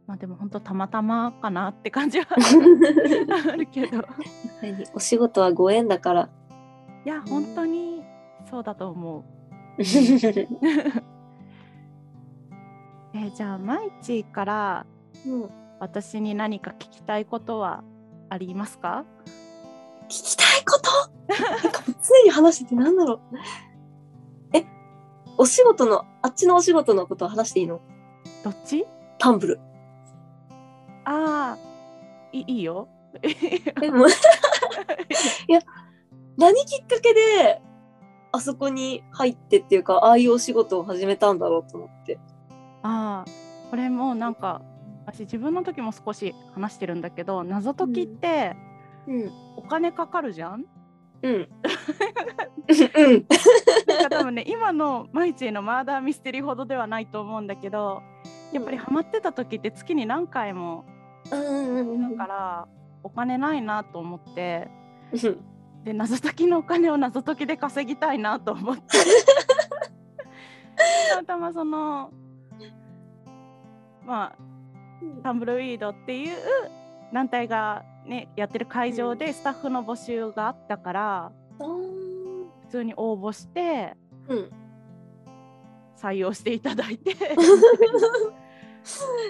[0.06, 2.26] まあでも本当たまたまかなって感じは
[3.52, 4.04] あるけど。
[4.94, 6.28] お仕事はご縁だから。
[7.04, 8.02] いや本当に
[8.50, 9.24] そうだと思う。
[9.78, 14.86] えーじゃあマイチーから
[15.26, 17.82] うん私に何か聞きたいことは
[18.28, 19.04] ありますか？
[20.04, 20.90] 聞きたいこと？
[21.62, 23.20] なんかもうついに話しててなんだろう。
[24.52, 24.64] え、
[25.38, 27.80] お仕事の、あっちのお仕事のことを話していいの？
[28.44, 28.86] どっち？
[29.18, 29.60] タンブル。
[31.04, 31.58] ああ
[32.32, 32.88] いいいよ。
[33.22, 35.60] え、もういや、
[36.38, 37.60] 何きっかけで、
[38.32, 42.18] あそこに入ってっていうか、ああいうお仕事を始めたんだろうと思って。
[42.82, 43.30] ああ
[43.70, 44.60] これもなんか
[45.06, 48.56] 私自分の時も少し話してるんだけど謎解きって
[49.06, 49.32] うん。
[49.56, 50.64] お金かかるじゃん、
[51.22, 51.32] うん。
[52.96, 53.26] うん。
[53.86, 58.02] なんか多分ね今のマイチーのマーダーミステリーほどではないと思うんだけど
[58.52, 60.84] やっぱりハマってた時って月に何回も
[61.30, 62.16] うん。
[62.16, 62.68] だから
[63.02, 64.68] お金ないなと思って
[65.12, 65.40] うん。
[65.84, 68.82] で謎解きのお金を謎解きで稼ぎたいなと思って
[71.10, 72.10] たまたまその
[74.04, 74.36] まあ
[75.22, 76.36] タンブルウィードっていう
[77.12, 82.02] 団体がねやってる会場でスタッフの募集があったからうん。
[82.62, 83.96] 普通に応募して
[84.28, 84.50] うん。
[85.96, 87.14] 採用していただいて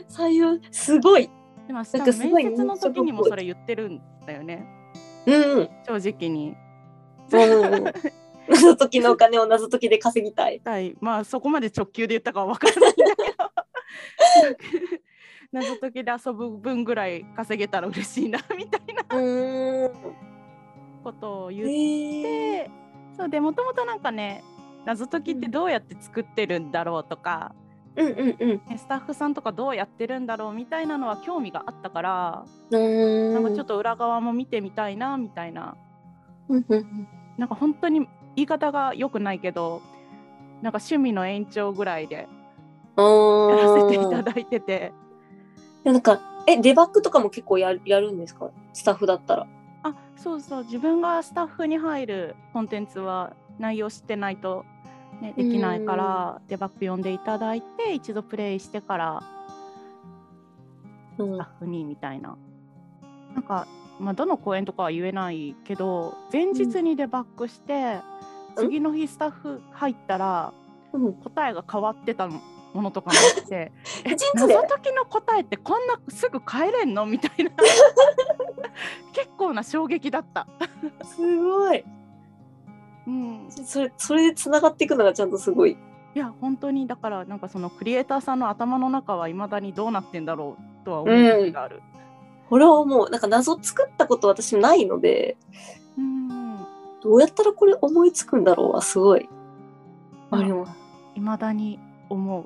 [0.09, 1.31] 採用すごい。
[1.67, 4.67] でもしなんかもかすごい面接の時にもそれ言ってるんだよね
[5.27, 5.69] うんうん。
[5.87, 6.55] 正直に。
[7.33, 7.85] うん
[8.49, 10.61] 謎解きのお金を謎解きで稼ぎたい。
[10.65, 13.53] は いまあそこまで直球で言ったかは分からないんだけど
[15.53, 19.91] 謎解きで遊ぶ分ぐらい稼げたら嬉しいなみたいなうん。
[21.05, 22.65] ことを言っへえ。
[22.65, 22.71] て
[23.17, 24.43] そうでもともとなんかね
[24.85, 27.55] 謎解きってどうやって作ってるんだろうとか、
[27.97, 28.49] うんうんうん。
[28.68, 33.34] ねスタッフさんとかどうやってるんだろうみたいなのは興味があったから、うん。
[33.34, 35.76] なんかちょっと裏側も見てみたいなみたいな
[36.49, 39.82] うんうんなんか本当に言い方が良くないけど
[40.62, 42.28] なんか趣味の延長ぐらいで
[42.97, 43.49] うん。
[43.51, 44.93] やらせていただいてて
[45.84, 48.51] なんか、え、デバッグとかも結構やるやるんですか？
[48.72, 49.47] スタッフだったら。
[49.82, 54.64] あそうそう自分がスタッフに入るコンテンツは内容知ってないと、
[55.23, 59.23] ね、できないからデバッグ読んでいただいて一度プレイしてから
[61.18, 62.37] うんスタッフにみたいな。
[63.35, 63.66] なんか、
[64.01, 68.12] まあ、どの公演とかは言えないけど前日にデバッグして、うん
[68.55, 70.53] 次の日スタッフ入ったら
[70.93, 71.12] うん。
[71.14, 72.43] 答えが変わってたも
[72.75, 73.73] のとかもあって
[74.05, 77.07] え謎解きの答えってこんなすぐ変えれんの？
[77.07, 77.51] みたいな
[79.14, 80.47] 結構な衝撃だった。
[81.05, 81.83] すごい。
[83.07, 85.77] うん、それ、それで繋がっていくのがちゃんとすごい。
[86.15, 91.81] いや本当にだからなんかそのクリエイターさんの頭の中はいまだにどうなってんだろうとは思う時がある。
[92.51, 95.37] これはもう、なんか謎作ったこと私ないので、
[95.97, 96.59] うん
[97.03, 99.29] どうやったらこれ思いつくんだろうはすごい。
[100.31, 100.83] あります。
[101.15, 101.79] いまだに
[102.09, 102.45] 思う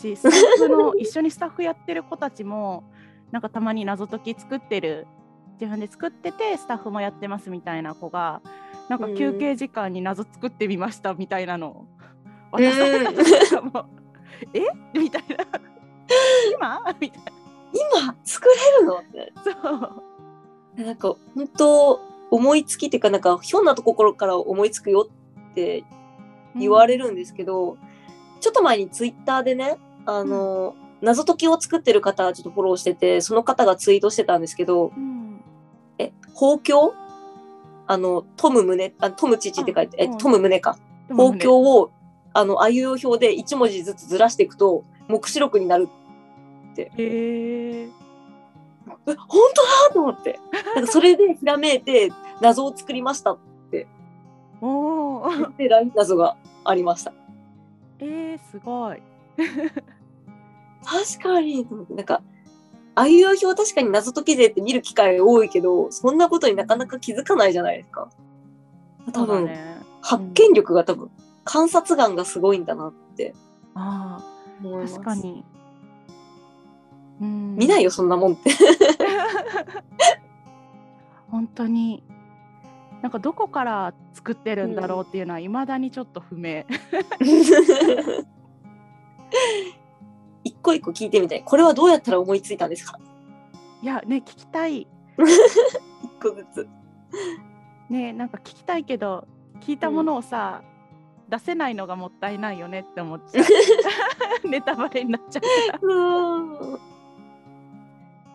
[0.00, 2.84] しスタッフの一緒にスタッフやってる子たちも
[3.30, 5.06] なんかたまに謎解き作ってる
[5.60, 8.40] 自分で作っててスタッフもやってますみたいな子が
[8.90, 11.68] なんか休憩時間に謎作ってみましたみたいなの。
[11.68, 11.86] を
[12.50, 13.86] 渡されたりとかも、
[14.52, 14.62] え
[14.98, 15.36] みたいな。
[16.52, 16.96] 今？
[17.00, 17.22] みたい
[18.02, 18.96] 今、作れるの？
[18.96, 19.32] って。
[19.36, 19.50] なそ
[20.76, 20.84] う。
[20.84, 22.00] なんか、本当
[22.32, 25.08] 思いつきっていうか、なんか、ひょんなところから思いつくよ
[25.50, 25.84] って
[26.56, 27.78] 言われるんですけど、
[28.40, 35.40] ちょっと前にツイッターでね、あの、謎解きを作ってる方、ちょっとフォローしてて、その方がツイートしてたんですけど、うん。
[35.98, 36.92] え、包協
[37.90, 40.78] あの、トム胸、あトム父って書いて、え、うんトム胸か。
[41.08, 41.90] 包協を、
[42.32, 45.88] あの、あいうえお表で1文字ずつずらしていくと、目視録になる。
[46.78, 47.88] へええ、
[49.04, 50.38] 本当だと思って。
[50.76, 53.38] なんかそれでひらめいて、謎を作りましたっ
[54.60, 57.12] おーて、LINE 謎がありました。
[57.98, 59.02] えー、すごい
[60.84, 62.22] 確かに、なんか、
[62.94, 68.10] あいう表確かに謎解き勢って見る機会多いけど、そんなことになかなか気づかないじゃないですか。
[69.12, 71.10] 多分、ね発見力が多分、
[71.44, 73.34] 観察眼がすごいんだなって
[73.74, 74.24] ああ
[74.62, 74.94] 思います。
[74.94, 75.14] 確か。
[75.14, 75.44] に
[77.20, 78.50] うん見ないよ、そんなもんって。
[81.30, 82.02] 本当に
[83.02, 86.64] なんかどこから作ってるんだろうっていうのはいまだにちょっと不明。
[90.44, 91.42] 一個一個聞いてみたい。
[91.44, 92.98] これはどうやったら思いついたんですか？
[93.82, 94.86] いやね聞きたい。
[95.18, 96.68] 一個ずつ。
[97.88, 99.26] ねなんか聞きたいけど
[99.60, 100.62] 聞いたものをさ、
[101.28, 103.42] 出せないのがもったいないよねって思っちゃ
[104.44, 105.40] うネタバレになっちゃ
[105.82, 106.78] う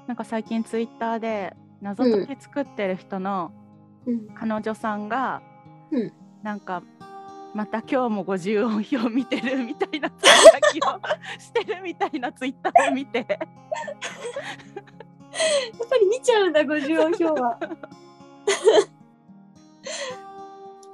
[0.08, 3.52] なんか最近ツイッターで謎解き作ってる人の
[4.06, 4.28] うん。
[4.36, 5.42] 彼女さんが、
[5.92, 6.14] うん。
[6.44, 6.84] なんか
[7.56, 10.34] また今日も50音表見てるみたいなつぶや
[10.74, 11.00] きを
[11.40, 13.28] してるみたいなツイッターを見てやっ
[15.90, 17.58] ぱり見ちゃうんだ、50音表は。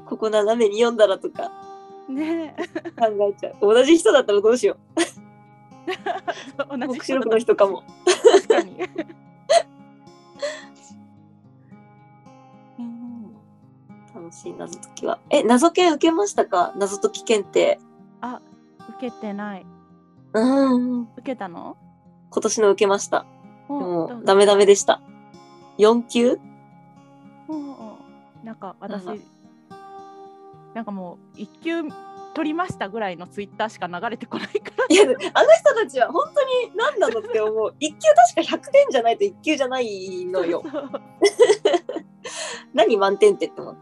[0.05, 1.49] ここ斜めに読んだらとか
[2.07, 2.55] ね
[2.99, 3.55] 考えちゃう。
[3.61, 5.01] 同じ人だったらどうしよう。
[6.77, 7.83] 同じ目視録の人かも。
[8.05, 8.77] 確かに。
[14.31, 15.19] 楽しい謎解きは。
[15.29, 16.73] え、謎検受けましたか？
[16.77, 17.79] 謎解き検定。
[18.21, 18.41] あ
[18.97, 19.65] 受けてない
[20.33, 21.01] うん。
[21.01, 21.75] 受けたの？
[22.29, 23.25] 今年の受けました。
[23.67, 25.01] も、ダメダメでした。
[25.77, 26.39] 4級？
[28.43, 29.19] なんか私なん
[30.73, 31.83] なんかもう一級
[32.33, 37.75] 取りましたぐらいのツイッターしか流れてこないからいや、あの人たちは本当に何なのって思う。
[37.79, 37.95] 1級
[38.35, 40.63] 確か100点じゃないと1級じゃないのよ。
[42.73, 43.77] 何満点ってって思う。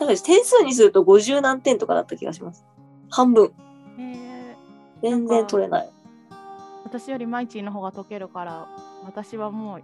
[0.00, 2.64] だから点数にすると50何点とかだった気がします。
[3.10, 3.52] 半分。
[3.98, 4.54] えー
[5.02, 5.90] 全然取れない。
[6.84, 8.66] 私よりマイチーの方が解けるから
[9.04, 9.82] 私はもう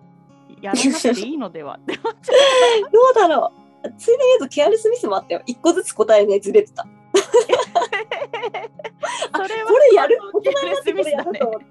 [0.61, 1.79] やらなくていいのでは？
[1.87, 3.53] どうだろ
[3.85, 5.43] うついでに言うとケアレスミスもあったよ。
[5.47, 6.87] 1個ずつ答えのやつ出てた。
[9.37, 10.19] それはこれやる？
[10.33, 11.67] 大ケ人になってこれやると思って。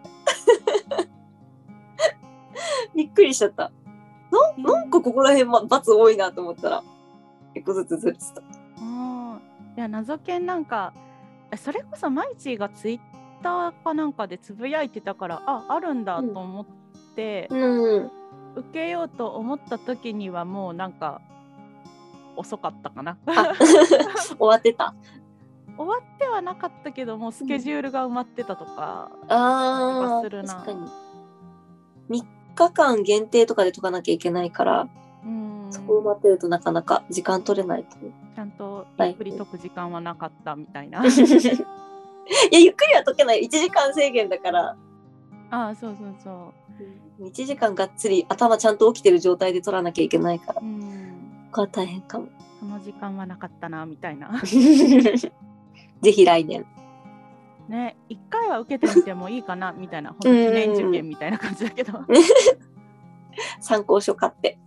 [2.96, 3.72] びっくりしちゃった。
[4.32, 6.84] ななんかここら辺、ま、罰多いなと思ったら、
[7.56, 8.41] 一個ずつずれてた。
[8.82, 9.41] うん
[9.78, 10.93] いや謎研なんか
[11.51, 12.99] えそれこそマイチーがツイッ
[13.41, 16.66] ターかなんかでつぶやいてたからああるんだと思っ
[17.16, 18.12] て、うん。
[18.56, 21.22] 受けようと思った時にはもうなんか
[22.38, 23.18] 遅かったかな
[24.38, 24.93] 終わってた。
[25.78, 32.22] 終わってはなかったけどもうスケジュールが埋まってたとか、ああ、気がするな確かに。
[32.22, 32.26] 3
[32.56, 35.05] 日間限定とかで解かなきゃいけないから、うん
[35.70, 37.97] そこ埋まってるとなかなか時間取れないと。
[38.36, 43.43] ちゃんとはいゆっくり解く時間はなかったみたいな いや、ゆっくりは解けない。
[43.43, 44.76] 1時間制限だから、
[45.51, 46.53] ああそうそうそ
[47.22, 52.28] う1時間がっつり頭ちゃんと起きてる状態で取らなきゃいけないから、こうんこは大変かも。
[52.59, 56.66] その時間はなかったなみたいな ぜひ来年。
[57.68, 61.93] ね一回は受けてみてもいいかなみたいな本当記念受験みたいな感じだけど
[63.59, 64.59] 参考書買って。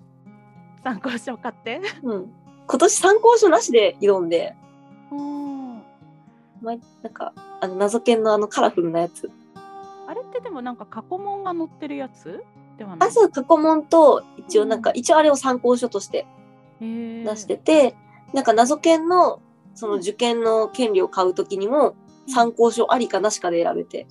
[0.83, 1.81] 参考書買って。
[2.03, 2.33] うん。
[2.67, 4.55] 今年参考書なしで挑んで、
[5.11, 5.83] うん。
[6.61, 9.31] 前なんか、あの、謎研のあのカラフルなやつ。
[10.07, 12.43] あれってでもなんか過去問が載ってるやつ
[12.79, 13.09] ではない？
[13.09, 16.27] あ、そう、過去問と、一応なんか、一応あれを参考書として
[16.81, 17.95] 出してて、
[18.33, 19.41] なんか謎研の、
[19.75, 21.95] その受験の権利を買うときにも、
[22.27, 24.07] 参考書ありかなしかで選べて、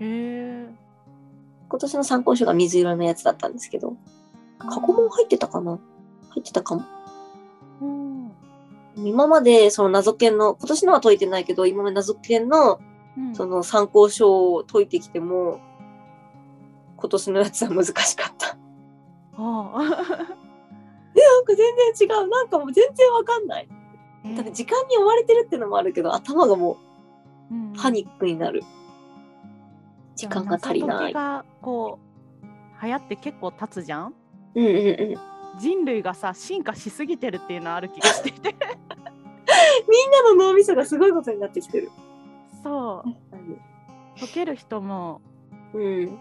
[0.00, 3.96] 今年の参考書が水色のやつだったんですけど、
[4.58, 5.78] 過去問入ってたかな？
[6.30, 6.82] 入ってたかも。
[7.82, 8.32] うん
[8.96, 12.80] 今までその謎研の、今年のは解いてないけど、今まで謎研の
[13.16, 15.60] うんその参考書を解いてきても、
[16.96, 18.48] 今年のやつは難しかった。
[18.48, 18.56] あ
[19.36, 21.56] あ なんか全
[21.96, 22.28] 然違う。
[22.28, 23.68] なんかもう全然わかんない。
[24.36, 26.76] 多分時間に追われてるってのもあるけど、頭がも
[27.50, 28.62] うんうパニックになる。
[30.14, 31.12] 時間が足りない。
[31.12, 31.98] がこ
[32.42, 32.46] う
[32.84, 34.14] 流行って結構経つじゃん？
[34.54, 35.16] うんうんうん。
[35.58, 38.54] 人類がさ進化しすぎてるっていうのある気がしていて。
[39.88, 41.90] みんなの脳みそがすごいことになってきてる。
[42.62, 43.10] そう。
[44.18, 45.20] 解ける人も
[45.74, 46.18] うん。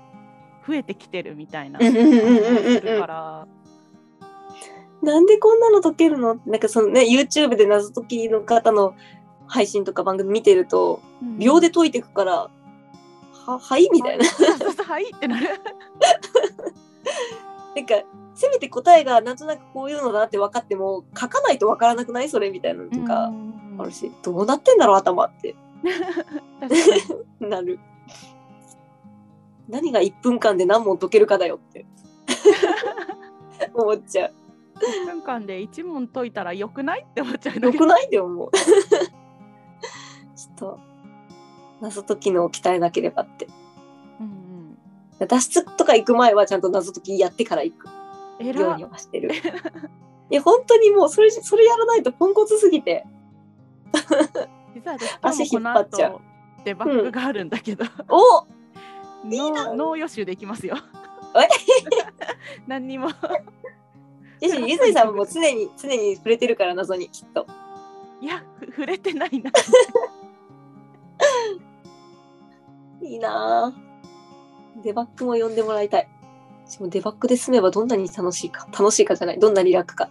[0.68, 3.48] 増えてきてるみたいなうんうんうんうんうん感じがするから。
[5.02, 6.34] なんでこんなの解けるの？
[6.34, 8.96] ってなんかそのね、YouTube で謎解きの方の
[9.48, 11.40] 配信とか番組見てると、うん。
[11.40, 12.50] 秒で解いていくから、
[13.46, 13.90] は、はい？
[13.92, 14.26] みたいな。
[14.84, 15.12] はい？
[15.16, 15.48] ってなる。
[17.76, 17.96] なんか、
[18.40, 25.56] せめて答えがなんとなくこういうのだなって分かっても、書かないと分からなくないそれみたいなのとかうんあるし、どうなってんだろう頭って
[27.42, 27.80] なる。
[29.68, 31.86] 何が1分間で何問解けるかだよって
[33.76, 34.34] 思っちゃう。
[35.04, 38.52] 1分間で1問解いたらよくないって思っちゃうよくないって思う。
[38.56, 40.80] ちょっと、
[41.82, 43.48] 謎解きのを鍛えなければって。
[44.22, 44.78] うん
[45.28, 47.94] 脱出とか行く前はちゃんと謎解きやってから行くうん、
[48.40, 49.32] よう偉にはしてる。
[50.32, 53.06] いや、本当にもうそれ、それやらないとポンコツすぎて。
[54.76, 56.22] 実は私足引っ張っちゃう後
[56.64, 58.46] デバッグがあるんだけど、お
[59.26, 60.76] 脳脳予習できますよ。
[61.36, 61.48] え？
[62.68, 63.10] 何にも。
[64.42, 67.46] ゆずいさんも常に、常に触れてるから謎に、きっと。
[68.22, 69.52] いや、ふ触れてないな。
[73.02, 74.82] いいなぁ。
[74.84, 76.08] デバッグも呼んでもらいたい。
[76.70, 78.68] しかもデバッグで済めばどんなに楽しいか。
[78.72, 79.40] 楽しいかじゃない。
[79.40, 80.10] どんなに楽か。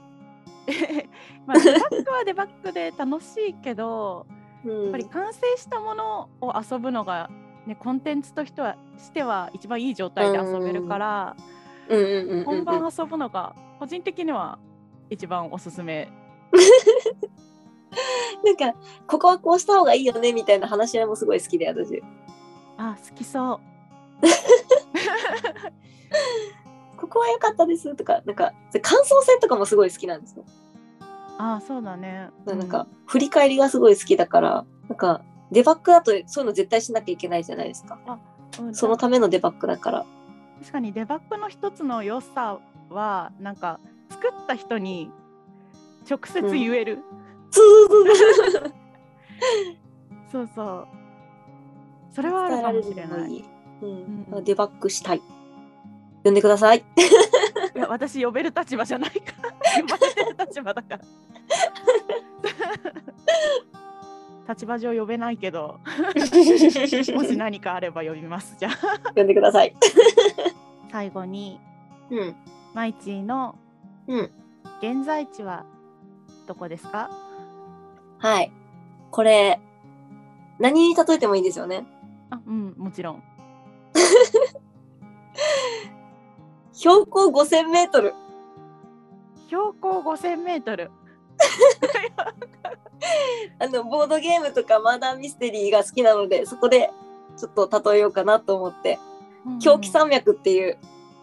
[1.47, 4.27] まあ、デバッグはデバッグで楽しいけど、
[4.65, 4.83] うん。
[4.83, 7.31] やっぱり完成したものを遊ぶのが、
[7.65, 11.37] ね、コンテンツとしてはしては一番いい状態で遊べるから、
[12.45, 14.59] 本番遊ぶのが個人的には
[15.11, 16.11] 一番おすすめ。
[18.45, 18.75] なんか、
[19.07, 22.03] ここはこうした方がいいよね、みたいな話し合いもすごい好きで、私。
[22.77, 23.61] あ、好きそう。
[26.97, 28.53] ここは良かったですとか、なんか、
[28.83, 30.45] 感想戦とかもすごい好きなんですよ。
[31.39, 32.31] あ、そうだね。
[32.45, 37.99] なんか、振り返りがすごい好きだから、なんか、デバッグだとそういうの絶対しなきゃいけないじゃないですか。
[38.61, 40.07] うん、そのためのデバッグだから。
[40.61, 42.59] 確かにデバッグの一つの良さ
[42.91, 43.81] はなんか
[44.11, 45.11] 作った人に
[46.09, 46.99] 直接言える、
[47.51, 48.73] ツー
[50.31, 50.89] そうそう
[52.15, 53.45] それはあるかもしれない。
[53.81, 55.23] うんうんデバッグしたい。
[56.25, 56.85] 呼んでください。
[57.75, 59.51] や私呼べる立場じゃないから
[59.83, 61.01] 呼ばれてる立場だから
[64.55, 65.79] 立場上呼べないけど
[67.15, 69.75] もし何かあれば呼びますじゃあ呼んでください。
[70.91, 71.61] 最後に
[72.11, 72.37] うん。
[72.75, 73.57] マイチーの
[74.07, 74.31] うん。
[74.81, 75.65] 現在地は
[76.47, 77.11] どこですか？
[78.19, 78.51] はい。
[79.11, 79.61] これ、
[80.59, 81.85] 何に例えてもいいですよね。
[82.31, 83.23] あうんもちろん
[86.79, 88.15] 標高5000メートル。
[89.49, 90.93] 標高5000メートル。
[93.59, 96.93] あの、ボードゲームとかマーダーミステリーが好きなので、そこで
[97.37, 99.01] ちょっと例えようかなと思って、
[99.61, 100.79] 狂気山脈っていう、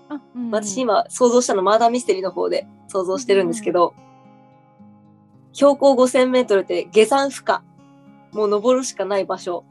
[0.09, 3.93] あうん私今想像したのマーダーミステリーの方で想像してるんですけど、
[5.53, 7.63] 標高5000メートルって下山不可。
[8.33, 9.63] もう登るしかない場所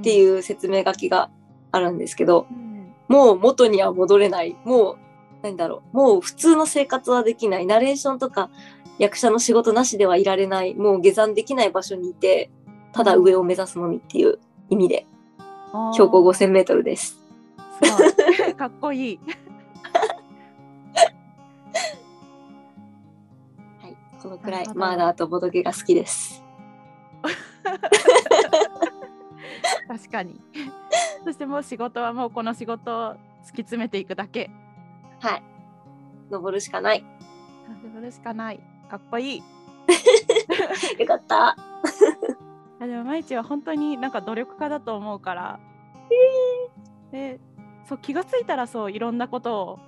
[0.00, 1.30] ってういう説明書きが
[1.72, 2.94] あるんですけど、んうん。
[3.08, 4.54] もう元には戻れない。
[4.64, 4.98] もう、
[5.42, 5.96] なんだろう。
[5.96, 7.66] もう普通の生活はできない。
[7.66, 8.50] ナレーションとか
[8.98, 10.74] 役者の仕事なしではいられない。
[10.74, 12.50] もう下山できない場所にいて、
[12.92, 14.38] ただ上を目指すのみっていう
[14.70, 15.06] 意味で、
[15.92, 17.18] 標高5000メートルです。
[18.56, 19.20] かっこいい
[23.82, 23.96] はい。
[24.22, 26.42] このくらいマーダーとボドゲが好きです。
[29.88, 30.40] 確かに
[31.24, 34.50] そしてもう仕事はもうこの仕事を突き詰めていくだけ
[35.20, 35.42] はい。
[36.30, 37.04] 登るしかない。
[37.94, 38.60] それしかない
[38.90, 39.42] かっこいい
[40.98, 41.56] よかった。
[42.78, 45.60] あでも毎日は本当になんか努力家だと思うから、
[47.10, 47.40] で
[47.84, 49.78] そう気がついたらそういろんなことを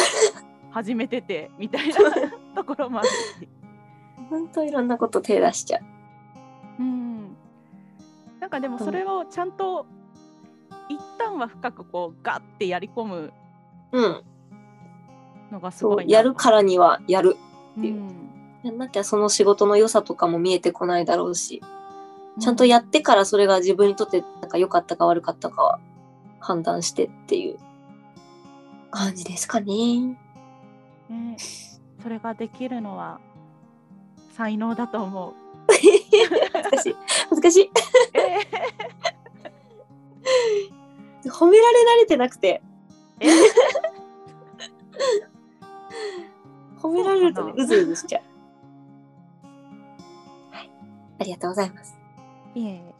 [0.72, 1.94] 始めててみたいな
[2.54, 3.48] ところもあるし、
[4.28, 5.82] ほんといろんなこと手出しちゃう。
[6.80, 7.36] うん、
[8.40, 9.86] なんかでもそれをちゃんと
[10.88, 13.32] 一旦は深くこうガッてやり込む
[13.92, 14.22] うん。
[15.56, 17.36] のがすそう、ごいなやるからにはやる。
[17.78, 18.02] っていう
[18.62, 21.62] やんなきゃその仕事の良さとかも見えてこないだろうし、
[22.40, 25.80] ちゃんとやってからそれが自分にとってなんか良かったか悪かったかは
[26.40, 27.58] 判断してっていう
[28.90, 30.18] 感じですかね。
[31.08, 31.36] ね
[32.02, 33.20] それができるのは
[34.36, 35.34] 才能だと思う。
[36.52, 36.96] 難しい。
[37.30, 37.70] 難しい。
[38.14, 38.38] え
[41.28, 42.62] 褒められ慣れてなくて。
[43.20, 43.28] え
[46.86, 48.22] 褒められるとね、うずうずしちゃう。
[50.54, 50.70] はい。
[51.20, 51.98] ありがとうございます。
[52.54, 52.94] いえいえ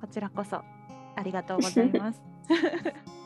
[0.00, 2.22] こちらこそありがとうございます。